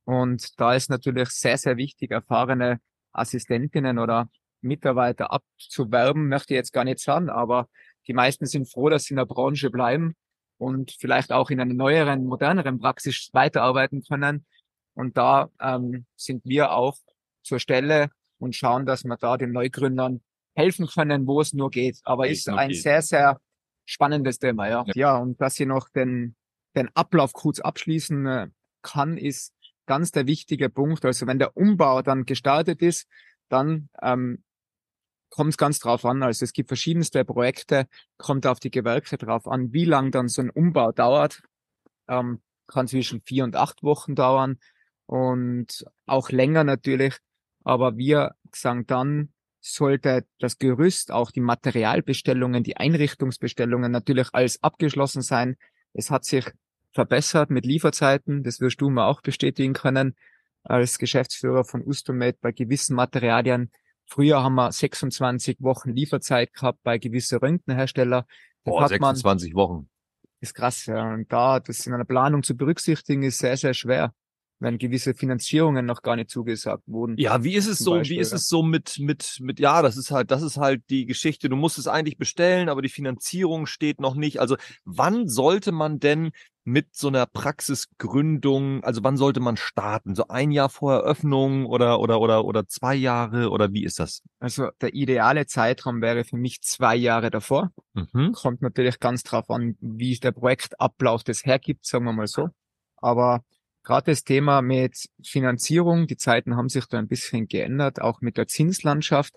Und 0.06 0.60
da 0.60 0.76
ist 0.76 0.90
natürlich 0.90 1.30
sehr, 1.30 1.58
sehr 1.58 1.78
wichtig, 1.78 2.12
erfahrene 2.12 2.80
Assistentinnen 3.12 4.00
oder 4.00 4.30
Mitarbeiter 4.62 5.32
abzuwerben, 5.32 6.28
möchte 6.28 6.54
ich 6.54 6.58
jetzt 6.58 6.74
gar 6.74 6.84
nicht 6.84 7.00
sagen, 7.00 7.30
aber 7.30 7.68
die 8.08 8.14
meisten 8.14 8.46
sind 8.46 8.72
froh, 8.72 8.90
dass 8.90 9.06
sie 9.06 9.14
in 9.14 9.18
der 9.18 9.26
Branche 9.26 9.70
bleiben 9.70 10.16
und 10.58 10.92
vielleicht 11.00 11.32
auch 11.32 11.50
in 11.50 11.60
einer 11.60 11.74
neueren, 11.74 12.26
moderneren 12.26 12.80
Praxis 12.80 13.30
weiterarbeiten 13.34 14.04
können. 14.08 14.46
Und 14.94 15.18
da 15.18 15.50
ähm, 15.60 16.06
sind 16.16 16.44
wir 16.46 16.72
auch 16.72 16.98
zur 17.44 17.60
Stelle 17.60 18.10
und 18.40 18.56
schauen, 18.56 18.86
dass 18.86 19.04
wir 19.04 19.18
da 19.18 19.38
den 19.38 19.52
Neugründern 19.52 20.22
helfen 20.56 20.88
können, 20.88 21.28
wo 21.28 21.42
es 21.42 21.54
nur 21.54 21.70
geht. 21.70 22.00
Aber 22.04 22.28
ist 22.28 22.50
ein 22.50 22.70
geht. 22.70 22.82
sehr, 22.82 23.02
sehr 23.02 23.40
spannendes 23.86 24.40
Thema, 24.40 24.68
ja. 24.68 24.84
Ja. 24.88 24.94
Ja, 24.96 25.18
und 25.18 25.40
dass 25.40 25.60
ich 25.60 25.68
noch 25.68 25.90
den, 25.90 26.36
den 26.76 26.90
Ablauf 26.96 27.34
kurz 27.34 27.60
abschließen 27.60 28.26
äh, 28.26 28.48
kann, 28.82 29.18
ist 29.18 29.54
ganz 29.86 30.12
der 30.12 30.28
wichtige 30.28 30.70
Punkt. 30.70 31.06
Also 31.06 31.28
wenn 31.28 31.40
der 31.40 31.56
Umbau 31.56 32.02
dann 32.02 32.26
gestartet 32.26 32.82
ist, 32.82 33.08
dann 33.50 33.90
ähm, 34.02 34.44
kommt 35.30 35.52
es 35.52 35.58
ganz 35.58 35.80
drauf 35.80 36.06
an. 36.06 36.24
Also 36.24 36.44
es 36.44 36.54
gibt 36.54 36.70
verschiedenste 36.70 37.26
Projekte, 37.26 37.88
kommt 38.18 38.46
auf 38.48 38.60
die 38.60 38.72
Gewerke 38.72 39.18
drauf 39.18 39.48
an, 39.48 39.74
wie 39.74 39.86
lang 39.86 40.12
dann 40.12 40.28
so 40.28 40.42
ein 40.42 40.50
Umbau 40.50 40.92
dauert. 40.92 41.42
Ähm, 42.08 42.42
kann 42.68 42.88
zwischen 42.88 43.22
vier 43.22 43.44
und 43.44 43.56
acht 43.56 43.84
Wochen 43.84 44.16
dauern 44.16 44.58
und 45.12 45.86
auch 46.06 46.30
länger 46.30 46.64
natürlich. 46.64 47.18
Aber 47.66 47.98
wir 47.98 48.32
sagen 48.56 48.88
dann, 48.88 49.34
sollte 49.60 50.26
das 50.40 50.58
Gerüst, 50.58 51.12
auch 51.12 51.32
die 51.32 51.42
Materialbestellungen, 51.42 52.64
die 52.64 52.78
Einrichtungsbestellungen 52.78 53.92
natürlich 53.92 54.30
alles 54.32 54.64
abgeschlossen 54.64 55.22
sein. 55.22 55.58
Es 55.92 56.12
hat 56.12 56.24
sich 56.24 56.46
verbessert 56.94 57.50
mit 57.50 57.66
Lieferzeiten. 57.66 58.42
Das 58.44 58.62
wirst 58.62 58.80
du 58.80 58.90
mir 58.90 59.04
auch 59.04 59.22
bestätigen 59.22 59.74
können 59.74 60.16
als 60.64 60.98
Geschäftsführer 60.98 61.66
von 61.66 61.84
Ustomed 61.86 62.40
bei 62.40 62.54
gewissen 62.54 62.96
Materialien. 62.96 63.70
Früher 64.06 64.42
haben 64.42 64.56
wir 64.56 64.72
26 64.72 65.58
Wochen 65.60 65.90
Lieferzeit 65.92 66.54
gehabt 66.54 66.80
bei 66.84 66.98
gewissen 67.00 67.38
Röntgenhersteller. 67.38 68.26
Das 68.64 68.74
Boah, 68.74 68.84
hat 68.84 68.92
man, 68.92 69.16
26 69.16 69.56
Wochen. 69.56 69.90
ist 70.40 70.54
krass, 70.54 70.86
ja. 70.86 71.14
Und 71.14 71.32
da, 71.34 71.60
das 71.60 71.86
in 71.86 71.94
einer 71.94 72.06
Planung 72.06 72.44
zu 72.44 72.56
berücksichtigen, 72.56 73.24
ist 73.24 73.40
sehr, 73.40 73.58
sehr 73.58 73.74
schwer, 73.74 74.14
wenn 74.62 74.78
gewisse 74.78 75.14
Finanzierungen 75.16 75.86
noch 75.86 76.04
gar 76.04 76.16
nicht 76.16 76.30
zugesagt 76.30 76.84
wurden. 76.86 77.18
Ja, 77.18 77.44
wie 77.44 77.56
ist 77.56 77.68
es 77.68 77.80
so, 77.80 77.92
Beispiel, 77.92 78.18
wie 78.18 78.22
ist 78.22 78.32
ja. 78.32 78.38
es 78.38 78.48
so 78.48 78.62
mit, 78.62 79.00
mit, 79.00 79.38
mit, 79.42 79.60
ja, 79.60 79.82
das 79.82 79.98
ist 79.98 80.12
halt, 80.12 80.30
das 80.30 80.44
ist 80.44 80.58
halt 80.58 80.84
die 80.90 81.06
Geschichte. 81.06 81.50
Du 81.50 81.56
musst 81.56 81.80
es 81.80 81.88
eigentlich 81.88 82.18
bestellen, 82.18 82.70
aber 82.70 82.84
die 82.84 82.90
Finanzierung 82.90 83.66
steht 83.66 84.00
noch 84.00 84.14
nicht. 84.14 84.40
Also 84.40 84.56
wann 84.86 85.28
sollte 85.28 85.72
man 85.72 86.00
denn 86.00 86.32
mit 86.64 86.96
so 86.96 87.08
einer 87.08 87.26
Praxisgründung, 87.26 88.84
also 88.84 89.04
wann 89.04 89.18
sollte 89.18 89.40
man 89.40 89.58
starten? 89.58 90.14
So 90.14 90.28
ein 90.28 90.52
Jahr 90.52 90.70
vor 90.70 90.94
Eröffnung 90.94 91.66
oder, 91.66 92.00
oder, 92.00 92.22
oder, 92.22 92.46
oder 92.46 92.68
zwei 92.68 92.94
Jahre 92.94 93.50
oder 93.50 93.74
wie 93.74 93.84
ist 93.84 94.00
das? 94.00 94.22
Also 94.40 94.70
der 94.80 94.94
ideale 94.94 95.48
Zeitraum 95.48 96.02
wäre 96.02 96.24
für 96.24 96.38
mich 96.38 96.62
zwei 96.62 96.96
Jahre 96.96 97.32
davor. 97.32 97.72
Mhm. 97.94 98.34
Kommt 98.34 98.62
natürlich 98.62 99.00
ganz 99.00 99.24
drauf 99.24 99.50
an, 99.50 99.76
wie 99.82 100.16
der 100.18 100.34
Projektablauf 100.34 101.24
das 101.24 101.46
hergibt, 101.46 101.88
sagen 101.88 102.06
wir 102.06 102.14
mal 102.14 102.28
so. 102.28 102.50
Aber 102.98 103.44
gerade 103.84 104.12
das 104.12 104.24
Thema 104.24 104.62
mit 104.62 105.10
Finanzierung, 105.24 106.08
die 106.08 106.18
Zeiten 106.18 106.56
haben 106.56 106.70
sich 106.70 106.86
da 106.86 107.00
ein 107.00 107.08
bisschen 107.08 107.48
geändert, 107.48 108.02
auch 108.02 108.22
mit 108.22 108.38
der 108.38 108.48
Zinslandschaft. 108.48 109.36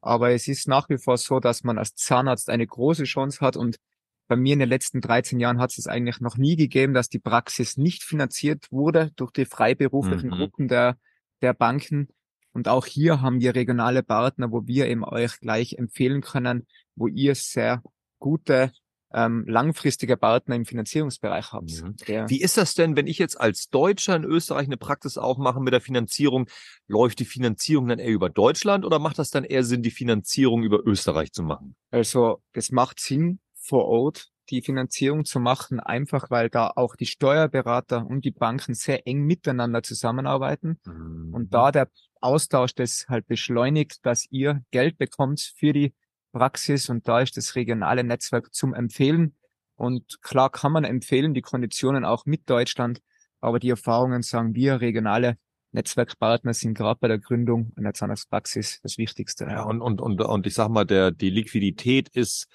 Aber 0.00 0.30
es 0.30 0.48
ist 0.48 0.68
nach 0.68 0.88
wie 0.88 0.98
vor 0.98 1.16
so, 1.16 1.40
dass 1.40 1.64
man 1.64 1.78
als 1.78 1.94
Zahnarzt 1.94 2.50
eine 2.50 2.66
große 2.66 3.04
Chance 3.04 3.40
hat 3.40 3.56
und 3.56 3.78
bei 4.26 4.36
mir 4.36 4.54
in 4.54 4.58
den 4.58 4.68
letzten 4.68 5.00
13 5.00 5.38
Jahren 5.38 5.60
hat 5.60 5.76
es 5.76 5.86
eigentlich 5.86 6.20
noch 6.20 6.36
nie 6.36 6.56
gegeben, 6.56 6.94
dass 6.94 7.08
die 7.08 7.18
Praxis 7.18 7.76
nicht 7.76 8.02
finanziert 8.02 8.72
wurde 8.72 9.10
durch 9.16 9.30
die 9.32 9.44
freiberuflichen 9.44 10.30
Mhm. 10.30 10.34
Gruppen 10.34 10.68
der, 10.68 10.98
der 11.42 11.52
Banken. 11.52 12.08
Und 12.52 12.68
auch 12.68 12.86
hier 12.86 13.20
haben 13.20 13.40
wir 13.40 13.54
regionale 13.54 14.02
Partner, 14.02 14.50
wo 14.50 14.66
wir 14.66 14.86
eben 14.88 15.04
euch 15.04 15.40
gleich 15.40 15.74
empfehlen 15.74 16.22
können, 16.22 16.66
wo 16.94 17.06
ihr 17.06 17.34
sehr 17.34 17.82
gute, 18.18 18.72
ähm, 19.14 19.44
langfristige 19.46 20.16
Partner 20.16 20.56
im 20.56 20.64
Finanzierungsbereich 20.64 21.52
habt. 21.52 21.82
Mhm. 21.82 21.96
Wie 22.28 22.40
ist 22.40 22.56
das 22.56 22.74
denn, 22.74 22.96
wenn 22.96 23.06
ich 23.06 23.18
jetzt 23.18 23.40
als 23.40 23.70
Deutscher 23.70 24.16
in 24.16 24.24
Österreich 24.24 24.66
eine 24.66 24.76
Praxis 24.76 25.16
aufmache 25.16 25.60
mit 25.60 25.72
der 25.72 25.80
Finanzierung? 25.80 26.48
Läuft 26.88 27.20
die 27.20 27.24
Finanzierung 27.24 27.88
dann 27.88 27.98
eher 27.98 28.10
über 28.10 28.28
Deutschland 28.28 28.84
oder 28.84 28.98
macht 28.98 29.18
das 29.18 29.30
dann 29.30 29.44
eher 29.44 29.64
Sinn, 29.64 29.82
die 29.82 29.90
Finanzierung 29.90 30.64
über 30.64 30.80
Österreich 30.84 31.32
zu 31.32 31.42
machen? 31.42 31.76
also 31.90 32.42
das 32.52 32.72
macht 32.72 32.98
Sinn, 32.98 33.38
vor 33.54 33.86
Ort 33.86 34.30
die 34.50 34.60
Finanzierung 34.60 35.24
zu 35.24 35.40
machen, 35.40 35.80
einfach 35.80 36.30
weil 36.30 36.50
da 36.50 36.70
auch 36.74 36.96
die 36.96 37.06
Steuerberater 37.06 38.06
und 38.06 38.24
die 38.24 38.30
Banken 38.30 38.74
sehr 38.74 39.06
eng 39.06 39.22
miteinander 39.22 39.82
zusammenarbeiten. 39.82 40.78
Mhm. 40.84 41.32
Und 41.32 41.54
da 41.54 41.72
der 41.72 41.88
Austausch 42.20 42.74
das 42.74 43.06
halt 43.08 43.26
beschleunigt, 43.26 44.04
dass 44.04 44.26
ihr 44.30 44.62
Geld 44.70 44.98
bekommt 44.98 45.40
für 45.56 45.72
die 45.72 45.94
Praxis 46.34 46.90
und 46.90 47.08
da 47.08 47.20
ist 47.20 47.36
das 47.36 47.54
regionale 47.54 48.04
Netzwerk 48.04 48.52
zum 48.52 48.74
Empfehlen. 48.74 49.34
Und 49.76 50.20
klar 50.20 50.50
kann 50.50 50.72
man 50.72 50.84
empfehlen, 50.84 51.32
die 51.32 51.42
Konditionen 51.42 52.04
auch 52.04 52.26
mit 52.26 52.50
Deutschland, 52.50 53.00
aber 53.40 53.58
die 53.58 53.70
Erfahrungen 53.70 54.22
sagen 54.22 54.54
wir, 54.54 54.80
regionale 54.80 55.36
Netzwerkpartner 55.72 56.54
sind 56.54 56.74
gerade 56.74 56.98
bei 57.00 57.08
der 57.08 57.18
Gründung 57.18 57.72
einer 57.76 57.94
Zahnarztpraxis 57.94 58.80
das 58.82 58.98
Wichtigste. 58.98 59.44
Ja, 59.44 59.62
und, 59.64 59.80
und, 59.80 60.00
und, 60.00 60.20
und 60.20 60.46
ich 60.46 60.54
sag 60.54 60.68
mal, 60.68 60.84
der, 60.84 61.10
die 61.10 61.30
Liquidität 61.30 62.08
ist 62.10 62.46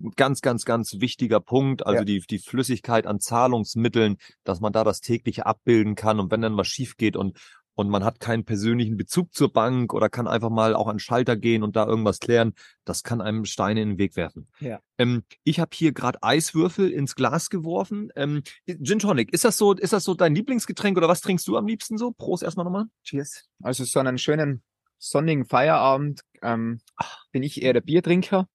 ein 0.00 0.12
ganz, 0.16 0.42
ganz, 0.42 0.64
ganz 0.64 1.00
wichtiger 1.00 1.40
Punkt. 1.40 1.84
Also 1.84 2.00
Ja. 2.00 2.04
die, 2.04 2.20
die 2.20 2.38
Flüssigkeit 2.38 3.06
an 3.06 3.18
Zahlungsmitteln, 3.18 4.16
dass 4.44 4.60
man 4.60 4.72
da 4.72 4.84
das 4.84 5.00
tägliche 5.00 5.44
abbilden 5.44 5.96
kann. 5.96 6.20
Und 6.20 6.30
wenn 6.30 6.40
dann 6.40 6.56
was 6.56 6.68
schief 6.68 6.96
geht 6.96 7.16
und, 7.16 7.36
und 7.78 7.88
man 7.90 8.02
hat 8.02 8.18
keinen 8.18 8.44
persönlichen 8.44 8.96
Bezug 8.96 9.32
zur 9.32 9.52
Bank 9.52 9.94
oder 9.94 10.08
kann 10.08 10.26
einfach 10.26 10.50
mal 10.50 10.74
auch 10.74 10.88
an 10.88 10.98
Schalter 10.98 11.36
gehen 11.36 11.62
und 11.62 11.76
da 11.76 11.86
irgendwas 11.86 12.18
klären, 12.18 12.54
das 12.84 13.04
kann 13.04 13.20
einem 13.20 13.44
Steine 13.44 13.80
in 13.82 13.90
den 13.90 13.98
Weg 13.98 14.16
werfen. 14.16 14.48
Ja. 14.58 14.80
Ähm, 14.98 15.22
ich 15.44 15.60
habe 15.60 15.70
hier 15.72 15.92
gerade 15.92 16.20
Eiswürfel 16.20 16.90
ins 16.90 17.14
Glas 17.14 17.50
geworfen. 17.50 18.10
Ähm, 18.16 18.42
Gin 18.66 18.98
Tonic, 18.98 19.32
ist 19.32 19.44
das 19.44 19.56
so, 19.56 19.74
ist 19.74 19.92
das 19.92 20.02
so 20.02 20.14
dein 20.14 20.34
Lieblingsgetränk 20.34 20.96
oder 20.96 21.06
was 21.06 21.20
trinkst 21.20 21.46
du 21.46 21.56
am 21.56 21.68
liebsten 21.68 21.98
so? 21.98 22.10
Prost 22.10 22.42
erstmal 22.42 22.64
nochmal. 22.64 22.86
Cheers. 23.04 23.44
Also 23.62 23.84
so 23.84 24.00
einen 24.00 24.18
schönen 24.18 24.64
sonnigen 24.98 25.44
Feierabend 25.44 26.22
ähm, 26.42 26.80
bin 27.30 27.44
ich 27.44 27.62
eher 27.62 27.74
der 27.74 27.80
Biertrinker. 27.80 28.48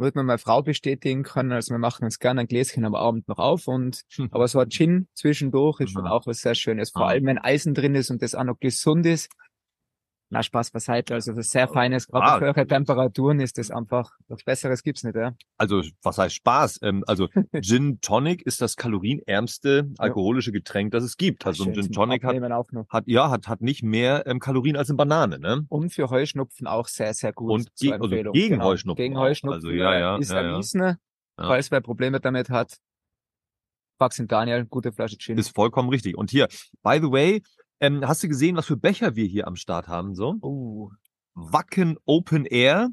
Würde 0.00 0.18
mir 0.18 0.24
meine 0.24 0.38
Frau 0.38 0.62
bestätigen 0.62 1.22
können. 1.22 1.52
Also 1.52 1.72
wir 1.74 1.78
machen 1.78 2.04
uns 2.04 2.18
gerne 2.18 2.40
ein 2.40 2.46
Gläschen 2.46 2.84
am 2.84 2.94
Abend 2.94 3.28
noch 3.28 3.38
auf 3.38 3.68
und 3.68 4.02
aber 4.30 4.48
so 4.48 4.58
ein 4.58 4.70
Gin 4.70 5.08
zwischendurch 5.14 5.80
ist 5.80 5.90
schon 5.92 6.06
auch 6.06 6.26
was 6.26 6.40
sehr 6.40 6.54
Schönes. 6.54 6.90
Vor 6.90 7.02
Ah. 7.02 7.10
allem 7.10 7.26
wenn 7.26 7.38
Eisen 7.38 7.74
drin 7.74 7.94
ist 7.94 8.10
und 8.10 8.22
das 8.22 8.34
auch 8.34 8.44
noch 8.44 8.58
gesund 8.58 9.06
ist. 9.06 9.30
Na, 10.32 10.44
Spaß 10.44 10.70
beiseite. 10.70 11.14
Also 11.14 11.32
das 11.32 11.46
ist 11.46 11.50
sehr 11.50 11.66
feines, 11.66 12.06
gerade 12.06 12.24
Ah. 12.24 12.38
für 12.38 12.44
höhere 12.44 12.64
Temperaturen 12.64 13.40
ist 13.40 13.58
das 13.58 13.72
einfach, 13.72 14.12
was 14.28 14.44
Besseres 14.44 14.84
gibt's 14.84 15.02
nicht, 15.02 15.16
ja. 15.16 15.34
Also, 15.58 15.82
was 16.02 16.18
heißt 16.18 16.36
Spaß? 16.36 16.78
Ähm, 16.82 17.02
also, 17.08 17.26
Gin 17.60 18.00
Tonic 18.00 18.42
ist 18.46 18.60
das 18.60 18.76
kalorienärmste 18.76 19.90
alkoholische 19.98 20.52
Getränk, 20.52 20.92
das 20.92 21.02
es 21.02 21.16
gibt. 21.16 21.46
Also, 21.46 21.64
ein 21.64 21.74
Gin 21.74 21.90
Tonic 21.90 22.22
hat, 22.22 22.36
hat, 22.90 23.04
ja, 23.08 23.28
hat, 23.28 23.48
hat 23.48 23.60
nicht 23.60 23.82
mehr 23.82 24.24
ähm, 24.28 24.38
Kalorien 24.38 24.76
als 24.76 24.88
eine 24.88 24.96
Banane, 24.98 25.40
ne? 25.40 25.66
Und 25.68 25.92
für 25.92 26.10
Heuschnupfen 26.10 26.68
auch 26.68 26.86
sehr, 26.86 27.12
sehr 27.12 27.32
gut. 27.32 27.50
Und 27.50 27.74
ge- 27.76 27.92
also 27.92 28.08
gegen 28.08 28.54
Genau. 28.54 28.66
Heuschnupfen 28.66 29.02
Gegen. 29.02 29.18
Heuschnupfen. 29.18 29.54
Also, 29.56 29.70
ja, 29.72 29.98
ja, 29.98 30.16
Ist 30.16 30.30
ja, 30.30 30.42
erwiesen, 30.42 30.80
Ja. 30.80 30.96
falls 31.38 31.72
wer 31.72 31.80
Probleme 31.80 32.20
damit 32.20 32.50
hat. 32.50 32.76
Den 34.16 34.28
Daniel, 34.28 34.64
gute 34.64 34.92
Flasche 34.92 35.18
Gin. 35.18 35.36
Ist 35.36 35.54
vollkommen 35.54 35.90
richtig. 35.90 36.16
Und 36.16 36.30
hier, 36.30 36.48
by 36.82 36.98
the 37.02 37.10
way, 37.10 37.42
ähm, 37.80 38.06
hast 38.06 38.22
du 38.22 38.28
gesehen, 38.28 38.56
was 38.56 38.66
für 38.66 38.76
Becher 38.76 39.16
wir 39.16 39.26
hier 39.26 39.46
am 39.46 39.56
Start 39.56 39.88
haben? 39.88 40.14
So? 40.14 40.36
oh, 40.40 40.90
Wacken 41.34 41.98
Open 42.04 42.46
Air. 42.46 42.90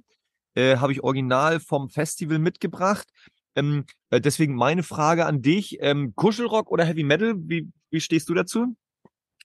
Äh, 0.56 0.78
Habe 0.78 0.92
ich 0.92 1.04
original 1.04 1.60
vom 1.60 1.90
Festival 1.90 2.40
mitgebracht. 2.40 3.08
Ähm, 3.56 3.86
äh, 4.10 4.22
deswegen 4.22 4.56
meine 4.56 4.84
Frage 4.84 5.26
an 5.26 5.42
dich. 5.42 5.78
Ähm, 5.82 6.14
Kuschelrock 6.16 6.72
oder 6.72 6.86
Heavy 6.86 7.04
Metal? 7.04 7.36
Wie, 7.38 7.70
wie 7.90 8.00
stehst 8.00 8.30
du 8.30 8.34
dazu? 8.34 8.76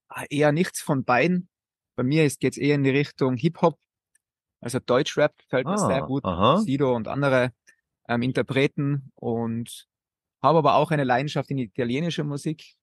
Ah, 0.09 0.25
eher 0.31 0.53
nichts 0.53 0.81
von 0.81 1.05
beiden. 1.05 1.49
Bei 1.97 2.03
mir 2.03 2.25
ist 2.25 2.41
geht's 2.41 2.57
eher 2.57 2.75
in 2.75 2.85
die 2.85 2.91
Richtung 2.91 3.37
Hip-Hop. 3.37 3.79
Also 4.61 4.79
Deutschrap 4.79 5.37
gefällt 5.39 5.67
mir 5.67 5.79
sehr 5.79 6.03
gut. 6.03 6.25
Ah, 6.25 6.55
Aha. 6.55 6.59
Sido 6.59 6.95
und 6.95 7.09
andere 7.09 7.53
ähm, 8.09 8.23
Interpreten 8.23 9.11
und 9.17 9.87
habe 10.43 10.59
aber 10.59 10.77
auch 10.77 10.91
eine 10.91 11.05
Leidenschaft 11.05 11.51
in 11.51 11.59
italienische 11.59 12.25
Musik 12.25 12.75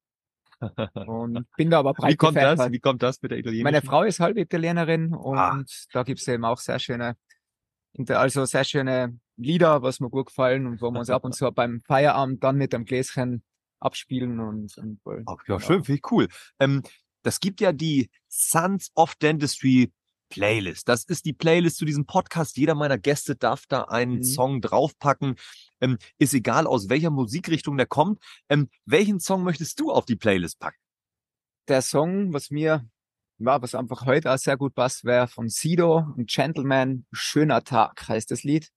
und 1.06 1.46
bin 1.58 1.70
da 1.70 1.80
aber 1.80 1.94
breit 1.96 2.12
Wie 2.14 2.16
kommt 2.18 2.38
das? 2.38 2.52
gefächert. 2.54 2.72
Wie 2.74 2.80
kommt 2.80 3.04
das 3.04 3.22
mit 3.22 3.32
der 3.32 3.38
italienischen? 3.40 3.64
Meine 3.64 3.82
Frau 3.82 4.04
ist 4.04 4.20
halb 4.20 4.38
Italienerin 4.38 5.14
und 5.14 5.38
Ah. 5.38 5.64
da 5.94 6.04
gibt's 6.04 6.28
eben 6.28 6.46
auch 6.46 6.60
sehr 6.60 6.80
schöne, 6.80 7.16
also 8.10 8.46
sehr 8.46 8.64
schöne 8.64 9.20
Lieder, 9.38 9.82
was 9.82 10.00
mir 10.00 10.10
gut 10.10 10.28
gefallen 10.28 10.68
und 10.68 10.82
wo 10.82 10.92
wir 10.92 11.00
uns 11.00 11.10
ab 11.10 11.24
und 11.24 11.34
zu 11.34 11.50
beim 11.52 11.82
Feierabend 11.82 12.44
dann 12.44 12.58
mit 12.58 12.74
einem 12.76 12.86
Gläschen 12.86 13.44
abspielen 13.80 14.40
und, 14.42 14.78
und 14.78 15.00
Ach, 15.06 15.38
ja, 15.48 15.56
genau. 15.56 15.60
schön, 15.60 15.84
finde 15.84 15.98
ich 16.04 16.12
cool. 16.12 16.28
Ähm, 16.60 16.84
das 17.24 17.40
gibt 17.40 17.62
ja 17.62 17.72
die 17.72 18.10
Sons 18.28 18.92
of 18.96 19.16
Dentistry 19.16 19.92
Playlist. 20.30 20.88
Das 20.88 21.04
ist 21.04 21.26
die 21.26 21.34
Playlist 21.34 21.78
zu 21.78 21.86
diesem 21.86 22.06
Podcast. 22.06 22.58
Jeder 22.58 22.76
meiner 22.76 22.98
Gäste 22.98 23.36
darf 23.36 23.66
da 23.68 23.84
einen 23.84 24.18
Mhm. 24.18 24.24
Song 24.24 24.62
draufpacken. 24.62 25.36
Ähm, 25.82 25.98
ist 26.18 26.34
egal, 26.34 26.68
aus 26.68 26.90
welcher 26.90 27.10
Musikrichtung 27.10 27.78
der 27.78 27.88
kommt. 27.88 28.22
Ähm, 28.50 28.70
welchen 28.86 29.20
Song 29.20 29.44
möchtest 29.44 29.80
du 29.80 29.92
auf 29.92 30.06
die 30.06 30.16
Playlist 30.16 30.60
packen? 30.60 30.78
der 31.68 31.84
Song, 31.84 32.34
was 32.34 32.50
mir, 32.50 32.84
ja, 33.38 33.62
was 33.62 33.76
einfach 33.76 34.06
heute 34.08 34.34
auch 34.34 34.40
sehr 34.40 34.58
gut 34.58 34.74
passt, 34.74 35.06
wäre 35.06 35.28
von 35.28 35.50
Sido, 35.50 36.00
ein 36.18 36.26
Gentleman, 36.26 37.06
schöner 37.12 37.64
Tag 37.64 38.08
heißt 38.08 38.32
das 38.32 38.44
Lied. 38.44 38.70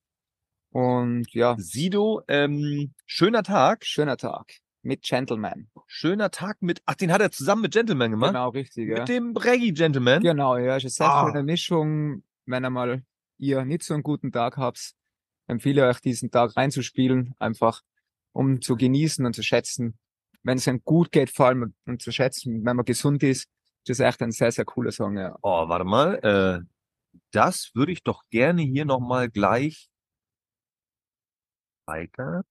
Und 0.69 1.25
ja, 1.33 1.55
Sido, 1.57 2.21
ähm, 2.27 2.93
schöner 3.07 3.41
Tag. 3.41 3.83
schöner 3.85 4.15
Tag 4.17 4.53
mit 4.83 5.01
Gentleman. 5.03 5.69
Schöner 5.87 6.29
Tag 6.29 6.61
mit, 6.61 6.81
ach, 6.85 6.95
den 6.95 7.11
hat 7.11 7.21
er 7.21 7.31
zusammen 7.31 7.63
mit 7.63 7.73
Gentleman 7.73 8.11
gemacht. 8.11 8.31
Genau, 8.33 8.49
richtig, 8.49 8.89
ja. 8.89 8.99
Mit 8.99 9.09
dem 9.09 9.35
Reggae 9.35 9.71
Gentleman. 9.71 10.21
Genau, 10.21 10.57
ja, 10.57 10.75
ist 10.77 10.83
eine 10.83 10.89
sehr 10.91 11.09
Ah. 11.09 11.27
schöne 11.27 11.43
Mischung. 11.43 12.23
Wenn 12.45 12.65
einmal 12.65 13.03
ihr 13.37 13.63
nicht 13.65 13.83
so 13.83 13.93
einen 13.93 14.03
guten 14.03 14.31
Tag 14.31 14.57
habt, 14.57 14.93
empfehle 15.47 15.87
euch 15.87 15.99
diesen 16.01 16.29
Tag 16.31 16.55
reinzuspielen, 16.57 17.33
einfach 17.39 17.81
um 18.33 18.61
zu 18.61 18.75
genießen 18.75 19.25
und 19.25 19.33
zu 19.33 19.43
schätzen. 19.43 19.97
Wenn 20.43 20.57
es 20.57 20.67
einem 20.67 20.81
gut 20.83 21.11
geht, 21.11 21.29
vor 21.29 21.47
allem 21.47 21.73
und, 21.85 22.01
zu 22.01 22.11
schätzen, 22.11 22.65
wenn 22.65 22.75
man 22.75 22.85
gesund 22.85 23.23
ist, 23.23 23.47
ist 23.85 23.89
das 23.89 23.99
echt 23.99 24.21
ein 24.21 24.31
sehr, 24.31 24.51
sehr 24.51 24.65
cooler 24.65 24.91
Song, 24.91 25.17
ja. 25.17 25.37
Oh, 25.41 25.67
warte 25.69 25.85
mal. 25.85 26.15
Äh, 26.63 27.17
das 27.31 27.71
würde 27.73 27.91
ich 27.91 28.03
doch 28.03 28.23
gerne 28.29 28.61
hier 28.61 28.85
nochmal 28.85 29.29
gleich 29.29 29.89
weiter. 31.85 32.43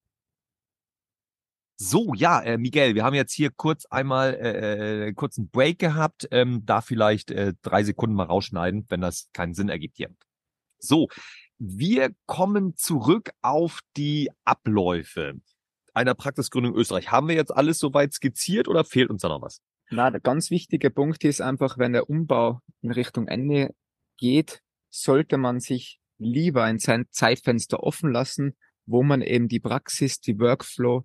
So, 1.84 2.14
ja, 2.14 2.40
äh, 2.40 2.58
Miguel, 2.58 2.94
wir 2.94 3.02
haben 3.02 3.14
jetzt 3.14 3.32
hier 3.32 3.50
kurz 3.50 3.86
einmal 3.86 4.34
äh, 4.34 5.08
äh, 5.08 5.12
kurz 5.14 5.36
einen 5.36 5.48
Break 5.48 5.80
gehabt. 5.80 6.28
Ähm, 6.30 6.64
da 6.64 6.80
vielleicht 6.80 7.32
äh, 7.32 7.54
drei 7.60 7.82
Sekunden 7.82 8.14
mal 8.14 8.26
rausschneiden, 8.26 8.86
wenn 8.88 9.00
das 9.00 9.30
keinen 9.32 9.52
Sinn 9.52 9.68
ergibt 9.68 9.96
hier. 9.96 10.08
So, 10.78 11.08
wir 11.58 12.12
kommen 12.26 12.76
zurück 12.76 13.32
auf 13.40 13.80
die 13.96 14.30
Abläufe 14.44 15.40
einer 15.92 16.14
Praxisgründung 16.14 16.76
Österreich. 16.76 17.10
Haben 17.10 17.26
wir 17.26 17.34
jetzt 17.34 17.50
alles 17.50 17.80
soweit 17.80 18.12
skizziert 18.12 18.68
oder 18.68 18.84
fehlt 18.84 19.10
uns 19.10 19.22
da 19.22 19.28
noch 19.28 19.42
was? 19.42 19.60
Na, 19.90 20.08
der 20.12 20.20
ganz 20.20 20.52
wichtige 20.52 20.88
Punkt 20.88 21.24
ist 21.24 21.40
einfach, 21.40 21.78
wenn 21.78 21.94
der 21.94 22.08
Umbau 22.08 22.60
in 22.82 22.92
Richtung 22.92 23.26
Ende 23.26 23.74
geht, 24.18 24.62
sollte 24.88 25.36
man 25.36 25.58
sich 25.58 25.98
lieber 26.18 26.62
ein 26.62 26.78
Zeit- 26.78 27.08
Zeitfenster 27.10 27.82
offen 27.82 28.12
lassen, 28.12 28.56
wo 28.86 29.02
man 29.02 29.20
eben 29.20 29.48
die 29.48 29.60
Praxis, 29.60 30.20
die 30.20 30.38
Workflow, 30.38 31.04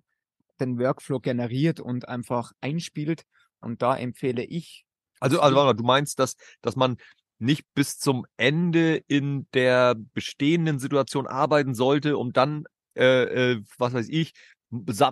den 0.60 0.78
Workflow 0.78 1.20
generiert 1.20 1.80
und 1.80 2.08
einfach 2.08 2.52
einspielt. 2.60 3.24
Und 3.60 3.82
da 3.82 3.96
empfehle 3.96 4.44
ich, 4.44 4.84
Also, 5.20 5.40
also 5.40 5.56
mal, 5.56 5.74
du 5.74 5.84
meinst, 5.84 6.18
dass, 6.18 6.36
dass 6.60 6.76
man 6.76 6.96
nicht 7.38 7.64
bis 7.74 7.98
zum 7.98 8.26
Ende 8.36 8.96
in 9.06 9.46
der 9.54 9.94
bestehenden 10.14 10.78
Situation 10.78 11.26
arbeiten 11.26 11.74
sollte, 11.74 12.16
um 12.16 12.32
dann, 12.32 12.64
äh, 12.96 13.52
äh, 13.52 13.62
was 13.78 13.94
weiß 13.94 14.08
ich, 14.08 14.32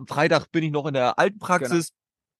Freitag 0.06 0.50
bin 0.52 0.64
ich 0.64 0.70
noch 0.70 0.86
in 0.86 0.94
der 0.94 1.18
alten 1.18 1.38
Praxis 1.38 1.92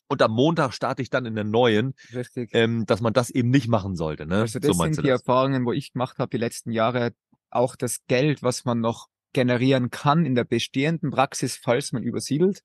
und 0.09 0.23
am 0.23 0.33
Montag 0.33 0.73
starte 0.73 1.03
ich 1.03 1.11
dann 1.11 1.25
in 1.25 1.35
der 1.35 1.45
neuen, 1.45 1.95
richtig, 2.13 2.51
ähm, 2.53 2.85
dass 2.87 3.01
man 3.01 3.13
das 3.13 3.31
eben 3.31 3.51
nicht 3.51 3.69
machen 3.69 3.97
sollte. 3.97 4.27
Ne? 4.27 4.41
also 4.41 4.59
das 4.59 4.77
sind 4.77 5.03
die 5.03 5.09
Erfahrungen, 5.09 5.65
wo 5.65 5.73
ich 5.73 5.93
gemacht 5.93 6.19
habe 6.19 6.31
die 6.31 6.37
letzten 6.37 6.73
Jahre, 6.73 7.13
auch 7.51 7.77
das 7.77 7.99
Geld, 8.07 8.43
was 8.43 8.65
man 8.65 8.81
noch 8.81 9.09
generieren 9.33 9.91
kann 9.91 10.25
in 10.25 10.35
der 10.35 10.45
bestehenden 10.45 11.11
Praxis, 11.11 11.57
falls 11.57 11.93
man 11.93 12.03
übersiedelt. 12.03 12.63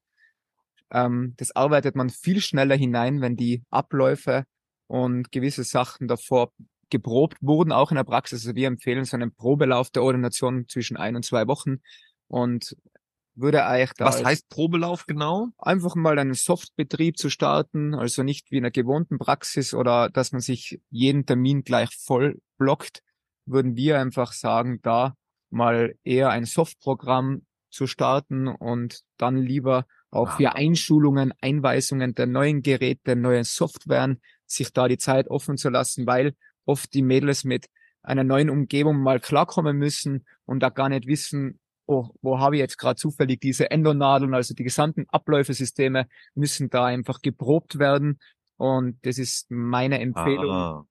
Ähm, 0.91 1.33
das 1.37 1.55
arbeitet 1.55 1.95
man 1.95 2.09
viel 2.09 2.41
schneller 2.41 2.75
hinein, 2.75 3.21
wenn 3.21 3.35
die 3.35 3.63
Abläufe 3.69 4.45
und 4.87 5.31
gewisse 5.31 5.63
Sachen 5.63 6.07
davor 6.07 6.51
geprobt 6.89 7.37
wurden, 7.41 7.71
auch 7.71 7.91
in 7.91 7.95
der 7.95 8.03
Praxis. 8.03 8.45
Also 8.45 8.55
wir 8.55 8.67
empfehlen 8.67 9.05
so 9.05 9.15
einen 9.15 9.33
Probelauf 9.33 9.89
der 9.89 10.03
Ordination 10.03 10.67
zwischen 10.67 10.97
ein 10.97 11.15
und 11.15 11.23
zwei 11.23 11.47
Wochen 11.47 11.77
und 12.27 12.75
würde 13.33 13.65
eigentlich 13.65 13.93
da 13.93 14.05
Was 14.05 14.23
heißt 14.23 14.49
Probelauf 14.49 15.05
genau? 15.05 15.47
einfach 15.57 15.95
mal 15.95 16.19
einen 16.19 16.33
Softbetrieb 16.33 17.17
zu 17.17 17.29
starten, 17.29 17.95
also 17.95 18.23
nicht 18.23 18.51
wie 18.51 18.57
in 18.57 18.65
einer 18.65 18.71
gewohnten 18.71 19.17
Praxis 19.17 19.73
oder 19.73 20.09
dass 20.09 20.33
man 20.33 20.41
sich 20.41 20.81
jeden 20.89 21.25
Termin 21.25 21.63
gleich 21.63 21.95
voll 21.95 22.41
blockt, 22.57 23.01
würden 23.45 23.75
wir 23.75 23.99
einfach 23.99 24.33
sagen, 24.33 24.79
da 24.81 25.15
mal 25.49 25.95
eher 26.03 26.29
ein 26.29 26.45
Softprogramm 26.45 27.45
zu 27.69 27.87
starten 27.87 28.47
und 28.47 29.01
dann 29.17 29.37
lieber 29.37 29.85
auch 30.11 30.29
Ah. 30.29 30.35
für 30.37 30.55
Einschulungen, 30.55 31.33
Einweisungen 31.41 32.13
der 32.13 32.27
neuen 32.27 32.61
Geräte, 32.61 33.15
neuen 33.15 33.43
Softwaren, 33.43 34.21
sich 34.45 34.71
da 34.73 34.87
die 34.87 34.97
Zeit 34.97 35.29
offen 35.29 35.57
zu 35.57 35.69
lassen, 35.69 36.05
weil 36.05 36.35
oft 36.65 36.93
die 36.93 37.01
Mädels 37.01 37.43
mit 37.43 37.67
einer 38.03 38.23
neuen 38.23 38.49
Umgebung 38.49 38.99
mal 39.01 39.19
klarkommen 39.19 39.77
müssen 39.77 40.25
und 40.45 40.59
da 40.61 40.69
gar 40.69 40.89
nicht 40.89 41.07
wissen, 41.07 41.59
oh, 41.85 42.09
wo 42.21 42.39
habe 42.39 42.55
ich 42.55 42.59
jetzt 42.59 42.77
gerade 42.77 42.95
zufällig 42.95 43.39
diese 43.39 43.71
Endonadeln, 43.71 44.33
also 44.33 44.53
die 44.53 44.63
gesamten 44.63 45.05
Abläufesysteme 45.09 46.07
müssen 46.35 46.69
da 46.69 46.85
einfach 46.85 47.21
geprobt 47.21 47.79
werden. 47.79 48.19
Und 48.57 48.99
das 49.05 49.17
ist 49.17 49.49
meine 49.49 49.99
Empfehlung. 49.99 50.51
Ah, 50.51 50.85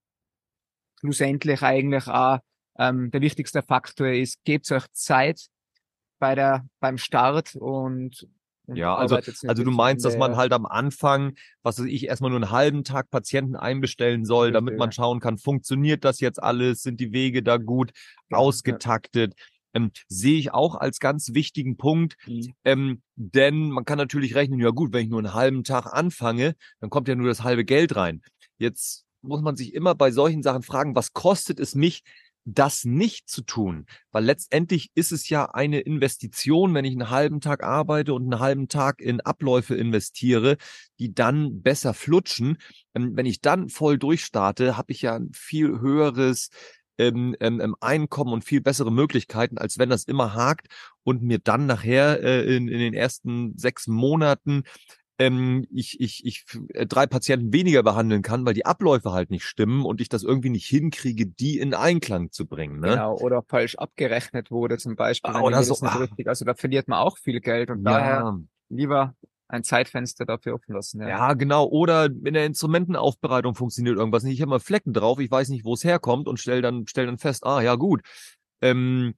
Schlussendlich 1.00 1.62
eigentlich 1.62 2.06
auch 2.08 2.38
ähm, 2.78 3.10
der 3.10 3.20
wichtigste 3.20 3.62
Faktor 3.62 4.08
ist, 4.08 4.42
gebt 4.44 4.70
euch 4.70 4.86
Zeit 4.92 5.46
bei 6.18 6.34
der 6.34 6.66
beim 6.80 6.98
Start 6.98 7.54
und 7.56 8.28
Ja, 8.66 8.94
also- 8.94 9.16
Also 9.46 9.64
du 9.64 9.70
meinst, 9.70 10.04
dass 10.04 10.16
man 10.16 10.36
halt 10.36 10.52
am 10.52 10.66
Anfang, 10.66 11.34
was 11.62 11.78
weiß 11.78 11.86
ich, 11.86 12.06
erstmal 12.06 12.30
nur 12.30 12.40
einen 12.40 12.50
halben 12.50 12.84
Tag 12.84 13.10
Patienten 13.10 13.56
einbestellen 13.56 14.24
soll, 14.24 14.52
damit 14.52 14.72
Richtig, 14.72 14.78
man 14.78 14.88
ja. 14.90 14.92
schauen 14.92 15.20
kann, 15.20 15.38
funktioniert 15.38 16.04
das 16.04 16.20
jetzt 16.20 16.42
alles, 16.42 16.82
sind 16.82 17.00
die 17.00 17.12
Wege 17.12 17.42
da 17.42 17.56
gut 17.56 17.92
Ja, 18.30 18.38
ausgetaktet. 18.38 19.34
Ähm, 19.72 19.92
sehe 20.08 20.36
ich 20.38 20.52
auch 20.52 20.74
als 20.74 20.98
ganz 20.98 21.32
wichtigen 21.32 21.76
Punkt, 21.76 22.16
ja. 22.26 22.52
ähm, 22.64 23.02
denn 23.14 23.70
man 23.70 23.84
kann 23.84 23.98
natürlich 23.98 24.34
rechnen, 24.34 24.58
ja 24.58 24.70
gut, 24.70 24.92
wenn 24.92 25.04
ich 25.04 25.08
nur 25.10 25.20
einen 25.20 25.32
halben 25.34 25.62
Tag 25.62 25.86
anfange, 25.86 26.56
dann 26.80 26.90
kommt 26.90 27.06
ja 27.06 27.14
nur 27.14 27.28
das 27.28 27.44
halbe 27.44 27.64
Geld 27.64 27.94
rein. 27.94 28.20
Jetzt 28.58 29.04
muss 29.22 29.42
man 29.42 29.54
sich 29.56 29.74
immer 29.74 29.94
bei 29.94 30.10
solchen 30.10 30.42
Sachen 30.42 30.62
fragen, 30.62 30.96
was 30.96 31.12
kostet 31.12 31.60
es 31.60 31.76
mich, 31.76 32.02
das 32.54 32.84
nicht 32.84 33.28
zu 33.28 33.42
tun? 33.42 33.86
Weil 34.12 34.24
letztendlich 34.24 34.90
ist 34.94 35.12
es 35.12 35.28
ja 35.28 35.46
eine 35.46 35.80
Investition, 35.80 36.74
wenn 36.74 36.84
ich 36.84 36.92
einen 36.92 37.10
halben 37.10 37.40
Tag 37.40 37.62
arbeite 37.62 38.14
und 38.14 38.24
einen 38.24 38.40
halben 38.40 38.68
Tag 38.68 39.00
in 39.00 39.20
Abläufe 39.20 39.74
investiere, 39.74 40.56
die 40.98 41.14
dann 41.14 41.62
besser 41.62 41.94
flutschen. 41.94 42.58
Ähm, 42.94 43.16
wenn 43.16 43.26
ich 43.26 43.40
dann 43.40 43.68
voll 43.68 43.98
durchstarte, 43.98 44.76
habe 44.76 44.92
ich 44.92 45.02
ja 45.02 45.16
ein 45.16 45.30
viel 45.32 45.80
höheres 45.80 46.50
ähm, 47.00 47.34
ähm, 47.40 47.60
ähm, 47.60 47.76
Einkommen 47.80 48.32
und 48.32 48.44
viel 48.44 48.60
bessere 48.60 48.92
Möglichkeiten, 48.92 49.56
als 49.56 49.78
wenn 49.78 49.88
das 49.88 50.04
immer 50.04 50.34
hakt 50.34 50.68
und 51.02 51.22
mir 51.22 51.38
dann 51.38 51.64
nachher 51.64 52.22
äh, 52.22 52.56
in, 52.56 52.68
in 52.68 52.78
den 52.78 52.92
ersten 52.92 53.56
sechs 53.56 53.86
Monaten 53.86 54.64
ähm, 55.20 55.66
ich, 55.70 56.00
ich, 56.00 56.24
ich 56.24 56.44
äh, 56.72 56.86
drei 56.86 57.06
Patienten 57.06 57.52
weniger 57.52 57.82
behandeln 57.82 58.22
kann, 58.22 58.46
weil 58.46 58.54
die 58.54 58.64
Abläufe 58.64 59.12
halt 59.12 59.30
nicht 59.30 59.44
stimmen 59.44 59.84
und 59.84 60.00
ich 60.00 60.08
das 60.08 60.22
irgendwie 60.22 60.48
nicht 60.48 60.66
hinkriege, 60.66 61.26
die 61.26 61.58
in 61.58 61.74
Einklang 61.74 62.32
zu 62.32 62.46
bringen. 62.46 62.80
Ne? 62.80 62.88
Genau, 62.88 63.16
oder 63.18 63.42
falsch 63.42 63.76
abgerechnet 63.76 64.50
wurde 64.50 64.78
zum 64.78 64.96
Beispiel. 64.96 65.30
Ah, 65.34 65.42
oder 65.42 65.62
so, 65.62 65.76
ah. 65.86 65.96
richtig, 65.98 66.26
also 66.26 66.46
da 66.46 66.54
verliert 66.54 66.88
man 66.88 67.00
auch 67.00 67.18
viel 67.18 67.40
Geld 67.40 67.70
und 67.70 67.84
daher 67.84 68.38
lieber 68.70 69.14
ein 69.48 69.62
Zeitfenster 69.62 70.24
dafür 70.24 70.54
offen 70.54 70.74
lassen. 70.74 71.00
Ja. 71.02 71.08
Ja. 71.08 71.18
ja, 71.28 71.34
genau. 71.34 71.66
Oder 71.66 72.06
in 72.06 72.32
der 72.32 72.46
Instrumentenaufbereitung 72.46 73.54
funktioniert 73.54 73.98
irgendwas 73.98 74.22
nicht. 74.22 74.34
Ich 74.34 74.40
habe 74.40 74.50
mal 74.50 74.60
Flecken 74.60 74.94
drauf, 74.94 75.18
ich 75.18 75.30
weiß 75.30 75.50
nicht, 75.50 75.64
wo 75.64 75.74
es 75.74 75.84
herkommt 75.84 76.28
und 76.28 76.38
stell 76.38 76.62
dann, 76.62 76.86
stell 76.86 77.06
dann 77.06 77.18
fest, 77.18 77.44
ah 77.44 77.60
ja 77.60 77.74
gut. 77.74 78.00
Ähm, 78.62 79.14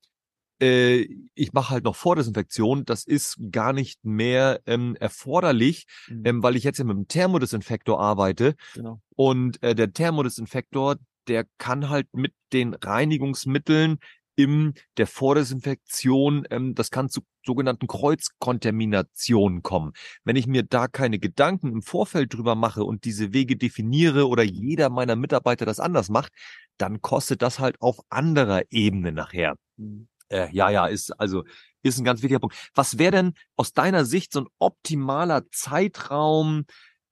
äh, 0.63 1.09
ich 1.35 1.53
mache 1.53 1.71
halt 1.71 1.85
noch 1.85 1.97
Vordesinfektion. 1.97 2.85
Das 2.85 3.05
ist 3.05 3.37
gar 3.51 3.73
nicht 3.73 4.05
mehr 4.05 4.61
ähm, 4.67 4.97
erforderlich, 5.01 5.87
Mhm. 6.09 6.23
ähm, 6.25 6.43
weil 6.43 6.57
ich 6.57 6.65
jetzt 6.65 6.79
ja 6.79 6.85
mit 6.85 6.97
dem 6.97 7.09
Thermodesinfektor 7.09 8.01
arbeite. 8.01 8.55
Genau. 8.75 9.01
Und 9.17 9.63
äh, 9.63 9.75
der 9.75 9.93
Thermodesinfektor, 9.93 10.97
der 11.29 11.47
kann 11.59 11.89
halt 11.89 12.07
mit 12.13 12.33
den 12.53 12.75
Reinigungsmitteln 12.75 13.99
in 14.35 14.75
der 14.97 15.07
Vordesinfektion, 15.07 16.47
ähm, 16.51 16.75
das 16.75 16.91
kann 16.91 17.09
zu 17.11 17.21
sogenannten 17.45 17.87
Kreuzkontaminationen 17.87 19.63
kommen. 19.63 19.93
Wenn 20.25 20.37
ich 20.37 20.47
mir 20.47 20.63
da 20.63 20.89
keine 20.89 21.19
Gedanken 21.19 21.71
im 21.73 21.83
Vorfeld 21.83 22.33
drüber 22.35 22.55
mache 22.55 22.85
und 22.85 23.05
diese 23.05 23.33
Wege 23.33 23.57
definiere 23.57 24.29
oder 24.29 24.43
jeder 24.43 24.91
meiner 24.91 25.17
Mitarbeiter 25.17 25.67
das 25.67 25.81
anders 25.81 26.09
macht, 26.09 26.33
dann 26.79 27.01
kostet 27.03 27.43
das 27.43 27.59
halt 27.59 27.81
auf 27.81 28.01
anderer 28.09 28.63
Ebene 28.71 29.13
nachher. 29.13 29.57
Mhm. 29.77 30.09
Äh, 30.33 30.49
ja, 30.53 30.71
ja, 30.71 30.87
ist 30.87 31.11
also 31.21 31.45
ist 31.83 31.99
ein 31.99 32.05
ganz 32.05 32.23
wichtiger 32.23 32.41
Punkt. 32.41 32.57
Was 32.75 32.99
wäre 32.99 33.13
denn 33.13 33.35
aus 33.57 33.73
deiner 33.73 34.05
Sicht 34.05 34.33
so 34.33 34.43
ein 34.43 34.49
optimaler 34.59 35.51
Zeitraum 35.51 36.65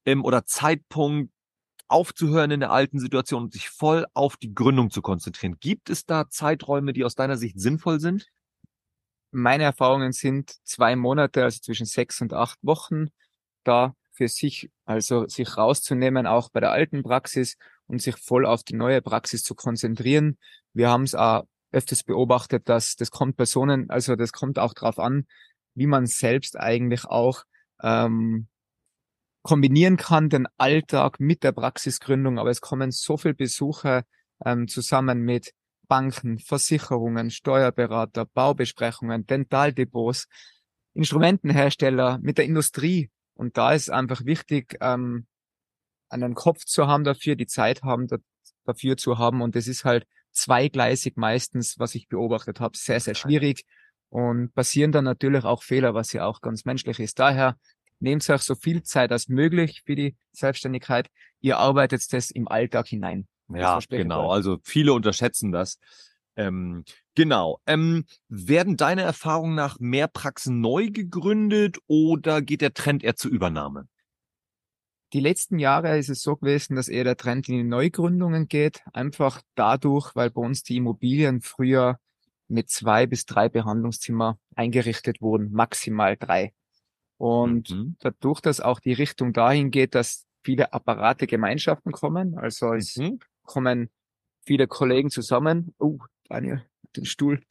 ähm, 0.04 0.24
oder 0.24 0.44
Zeitpunkt, 0.46 1.32
aufzuhören 1.88 2.52
in 2.52 2.60
der 2.60 2.70
alten 2.70 3.00
Situation 3.00 3.42
und 3.42 3.52
sich 3.52 3.68
voll 3.68 4.06
auf 4.14 4.36
die 4.36 4.54
Gründung 4.54 4.90
zu 4.90 5.02
konzentrieren? 5.02 5.56
Gibt 5.58 5.90
es 5.90 6.06
da 6.06 6.28
Zeiträume, 6.30 6.92
die 6.92 7.04
aus 7.04 7.16
deiner 7.16 7.36
Sicht 7.36 7.58
sinnvoll 7.58 7.98
sind? 7.98 8.28
Meine 9.32 9.64
Erfahrungen 9.64 10.12
sind 10.12 10.54
zwei 10.64 10.94
Monate, 10.96 11.42
also 11.42 11.58
zwischen 11.60 11.86
sechs 11.86 12.20
und 12.20 12.32
acht 12.32 12.58
Wochen, 12.62 13.08
da 13.64 13.94
für 14.12 14.28
sich, 14.28 14.70
also 14.84 15.26
sich 15.26 15.56
rauszunehmen, 15.56 16.26
auch 16.26 16.48
bei 16.50 16.60
der 16.60 16.70
alten 16.70 17.02
Praxis 17.02 17.56
und 17.86 18.00
sich 18.00 18.16
voll 18.16 18.46
auf 18.46 18.62
die 18.62 18.74
neue 18.74 19.02
Praxis 19.02 19.42
zu 19.42 19.54
konzentrieren. 19.54 20.38
Wir 20.72 20.90
haben 20.90 21.02
es 21.02 21.14
auch 21.14 21.44
öfters 21.72 22.02
beobachtet, 22.02 22.68
dass 22.68 22.96
das 22.96 23.10
kommt 23.10 23.36
Personen, 23.36 23.90
also 23.90 24.16
das 24.16 24.32
kommt 24.32 24.58
auch 24.58 24.74
drauf 24.74 24.98
an, 24.98 25.26
wie 25.74 25.86
man 25.86 26.06
selbst 26.06 26.58
eigentlich 26.58 27.04
auch 27.04 27.44
ähm, 27.82 28.48
kombinieren 29.42 29.96
kann, 29.96 30.28
den 30.28 30.46
Alltag 30.58 31.20
mit 31.20 31.42
der 31.42 31.52
Praxisgründung. 31.52 32.38
Aber 32.38 32.50
es 32.50 32.60
kommen 32.60 32.90
so 32.90 33.16
viele 33.16 33.34
Besucher 33.34 34.04
ähm, 34.44 34.68
zusammen 34.68 35.22
mit 35.22 35.52
Banken, 35.88 36.38
Versicherungen, 36.38 37.30
Steuerberater, 37.30 38.26
Baubesprechungen, 38.26 39.26
Dentaldepots, 39.26 40.28
Instrumentenhersteller, 40.94 42.18
mit 42.20 42.38
der 42.38 42.44
Industrie. 42.44 43.10
Und 43.34 43.56
da 43.56 43.72
ist 43.72 43.90
einfach 43.90 44.24
wichtig, 44.24 44.76
ähm, 44.80 45.26
einen 46.08 46.34
Kopf 46.34 46.64
zu 46.64 46.86
haben 46.86 47.04
dafür, 47.04 47.36
die 47.36 47.46
Zeit 47.46 47.82
haben 47.82 48.06
da, 48.06 48.18
dafür 48.64 48.96
zu 48.96 49.18
haben. 49.18 49.40
Und 49.40 49.56
das 49.56 49.66
ist 49.66 49.84
halt 49.84 50.06
zweigleisig 50.32 51.16
meistens, 51.16 51.78
was 51.78 51.94
ich 51.94 52.08
beobachtet 52.08 52.60
habe, 52.60 52.76
sehr, 52.76 53.00
sehr 53.00 53.14
schwierig. 53.14 53.64
Und 54.08 54.52
passieren 54.54 54.90
dann 54.90 55.04
natürlich 55.04 55.44
auch 55.44 55.62
Fehler, 55.62 55.94
was 55.94 56.12
ja 56.12 56.26
auch 56.26 56.40
ganz 56.40 56.64
menschlich 56.64 56.98
ist. 56.98 57.18
Daher 57.18 57.56
nehmt 58.00 58.28
euch 58.28 58.42
so 58.42 58.54
viel 58.54 58.82
Zeit 58.82 59.12
als 59.12 59.28
möglich 59.28 59.82
für 59.84 59.94
die 59.94 60.16
Selbstständigkeit. 60.32 61.08
Ihr 61.40 61.58
arbeitet 61.58 62.12
das 62.12 62.30
im 62.30 62.48
Alltag 62.48 62.88
hinein. 62.88 63.28
Ja, 63.48 63.78
genau. 63.88 64.26
euch. 64.26 64.32
Also 64.32 64.58
viele 64.64 64.92
unterschätzen 64.92 65.52
das. 65.52 65.78
Ähm, 66.36 66.84
genau. 67.14 67.60
Ähm, 67.66 68.04
werden 68.28 68.76
deiner 68.76 69.02
Erfahrung 69.02 69.54
nach 69.54 69.78
mehr 69.78 70.08
Praxen 70.08 70.60
neu 70.60 70.88
gegründet 70.90 71.78
oder 71.86 72.42
geht 72.42 72.62
der 72.62 72.74
Trend 72.74 73.04
eher 73.04 73.16
zur 73.16 73.30
Übernahme? 73.30 73.86
Die 75.12 75.20
letzten 75.20 75.58
Jahre 75.58 75.98
ist 75.98 76.08
es 76.08 76.22
so 76.22 76.36
gewesen, 76.36 76.76
dass 76.76 76.88
eher 76.88 77.04
der 77.04 77.16
Trend 77.16 77.48
in 77.48 77.56
die 77.56 77.64
Neugründungen 77.64 78.46
geht. 78.46 78.82
Einfach 78.92 79.42
dadurch, 79.56 80.14
weil 80.14 80.30
bei 80.30 80.40
uns 80.40 80.62
die 80.62 80.76
Immobilien 80.76 81.40
früher 81.40 81.98
mit 82.48 82.70
zwei 82.70 83.06
bis 83.06 83.26
drei 83.26 83.48
Behandlungszimmer 83.48 84.38
eingerichtet 84.54 85.20
wurden, 85.20 85.52
maximal 85.52 86.16
drei. 86.16 86.52
Und 87.18 87.70
Mhm. 87.70 87.96
dadurch, 88.00 88.40
dass 88.40 88.60
auch 88.60 88.80
die 88.80 88.92
Richtung 88.92 89.32
dahin 89.32 89.70
geht, 89.70 89.94
dass 89.94 90.26
viele 90.44 90.72
Apparate 90.72 91.26
Gemeinschaften 91.26 91.92
kommen, 91.92 92.38
also 92.38 92.72
es 92.74 92.96
Mhm. 92.96 93.18
kommen 93.42 93.90
viele 94.46 94.66
Kollegen 94.68 95.10
zusammen. 95.10 95.74
Oh, 95.78 95.98
Daniel, 96.28 96.64
den 96.96 97.04
Stuhl. 97.04 97.42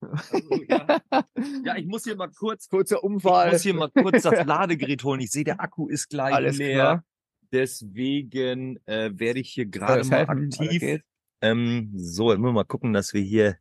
Ja, 1.64 1.76
ich 1.76 1.86
muss 1.86 2.04
hier 2.04 2.16
mal 2.16 2.30
kurz, 2.30 2.68
Kurzer 2.68 2.96
ich 2.96 3.02
Unfall. 3.02 3.52
muss 3.52 3.62
hier 3.62 3.74
mal 3.74 3.90
kurz 3.90 4.22
das 4.22 4.44
Ladegerät 4.44 5.02
holen. 5.04 5.20
Ich 5.20 5.30
sehe, 5.30 5.44
der 5.44 5.60
Akku 5.60 5.88
ist 5.88 6.08
gleich 6.10 6.34
Alles 6.34 6.58
leer. 6.58 6.74
klar. 6.74 7.04
Deswegen 7.52 8.78
äh, 8.86 9.10
werde 9.14 9.40
ich 9.40 9.50
hier 9.50 9.66
gerade 9.66 10.04
mal 10.04 10.26
helfen? 10.26 10.50
Aktiv. 10.52 11.00
Ähm, 11.40 11.92
so, 11.94 12.30
jetzt 12.30 12.38
müssen 12.38 12.50
wir 12.50 12.60
mal 12.60 12.64
gucken, 12.64 12.92
dass 12.92 13.14
wir 13.14 13.20
hier 13.20 13.56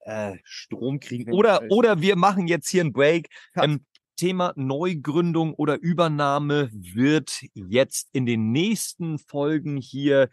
äh, 0.00 0.36
Strom 0.44 0.98
kriegen. 0.98 1.32
Oder, 1.32 1.62
oder 1.70 2.00
wir 2.00 2.16
machen 2.16 2.48
jetzt 2.48 2.68
hier 2.68 2.82
einen 2.82 2.92
Break. 2.92 3.28
Ähm, 3.56 3.84
Thema 4.16 4.52
Neugründung 4.54 5.54
oder 5.54 5.80
Übernahme 5.80 6.68
wird 6.74 7.42
jetzt 7.54 8.10
in 8.12 8.26
den 8.26 8.52
nächsten 8.52 9.18
Folgen 9.18 9.78
hier 9.78 10.28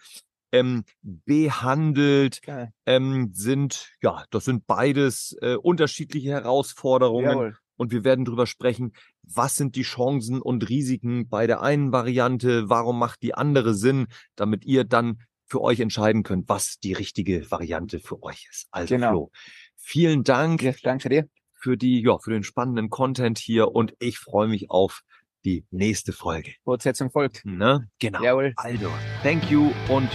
ähm, 0.59 0.83
behandelt. 1.01 2.41
Geil. 2.41 2.71
Ähm, 2.85 3.31
sind, 3.33 3.91
ja, 4.01 4.25
das 4.31 4.45
sind 4.45 4.67
beides 4.67 5.35
äh, 5.41 5.55
unterschiedliche 5.55 6.29
Herausforderungen. 6.29 7.29
Jawohl. 7.29 7.57
Und 7.79 7.91
wir 7.91 8.03
werden 8.03 8.25
drüber 8.25 8.47
sprechen, 8.47 8.93
was 9.21 9.55
sind 9.55 9.75
die 9.75 9.83
Chancen 9.83 10.41
und 10.41 10.67
Risiken 10.67 11.29
bei 11.29 11.45
der 11.45 11.61
einen 11.61 11.91
Variante, 11.91 12.69
warum 12.69 12.97
macht 12.97 13.21
die 13.21 13.35
andere 13.35 13.75
Sinn, 13.75 14.07
damit 14.35 14.65
ihr 14.65 14.83
dann 14.83 15.19
für 15.45 15.61
euch 15.61 15.79
entscheiden 15.79 16.23
könnt, 16.23 16.49
was 16.49 16.79
die 16.79 16.93
richtige 16.93 17.49
Variante 17.51 17.99
für 17.99 18.21
euch 18.23 18.47
ist. 18.49 18.67
Also 18.71 18.95
Genau. 18.95 19.09
Flo, 19.11 19.31
vielen 19.75 20.23
Dank 20.23 20.63
Ja, 20.63 20.73
danke 20.83 21.09
dir. 21.09 21.29
für 21.53 21.77
die, 21.77 22.01
ja, 22.01 22.17
für 22.17 22.31
den 22.31 22.43
spannenden 22.43 22.89
Content 22.89 23.37
hier 23.37 23.71
und 23.73 23.93
ich 23.99 24.17
freue 24.17 24.47
mich 24.47 24.69
auf 24.71 25.01
die 25.45 25.65
nächste 25.71 26.13
Folge. 26.13 26.53
Fortsetzung 26.63 27.11
folgt. 27.11 27.45
Ne? 27.45 27.87
Genau. 27.99 28.21
Jawohl. 28.21 28.53
Also, 28.57 28.89
thank 29.23 29.49
you 29.49 29.71
und 29.89 30.09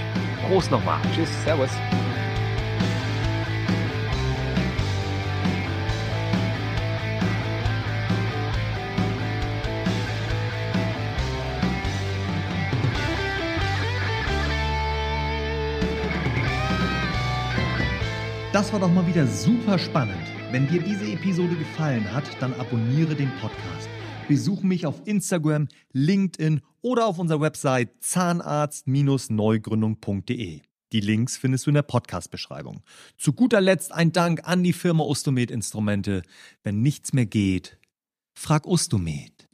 Prost 0.48 0.70
nochmal. 0.70 1.00
Tschüss. 1.14 1.28
Servus. 1.44 1.70
Das 18.52 18.70
war 18.70 18.80
doch 18.80 18.90
mal 18.90 19.06
wieder 19.06 19.26
super 19.26 19.78
spannend. 19.78 20.14
Wenn 20.50 20.68
dir 20.68 20.82
diese 20.82 21.10
Episode 21.10 21.56
gefallen 21.56 22.12
hat, 22.12 22.24
dann 22.38 22.52
abonniere 22.60 23.14
den 23.14 23.30
Podcast. 23.40 23.88
Besuch 24.28 24.62
mich 24.62 24.86
auf 24.86 25.02
Instagram, 25.04 25.66
LinkedIn 25.92 26.60
oder 26.80 27.06
auf 27.06 27.18
unserer 27.18 27.40
Website 27.40 27.90
zahnarzt-neugründung.de. 28.00 30.60
Die 30.92 31.00
Links 31.00 31.36
findest 31.36 31.66
du 31.66 31.70
in 31.70 31.74
der 31.74 31.82
Podcast-Beschreibung. 31.82 32.82
Zu 33.16 33.32
guter 33.32 33.60
Letzt 33.60 33.90
ein 33.92 34.12
Dank 34.12 34.42
an 34.44 34.62
die 34.62 34.72
Firma 34.72 35.02
Ostomed 35.04 35.50
Instrumente. 35.50 36.22
Wenn 36.62 36.82
nichts 36.82 37.12
mehr 37.12 37.26
geht, 37.26 37.78
frag 38.34 38.66
Ostomed. 38.66 39.48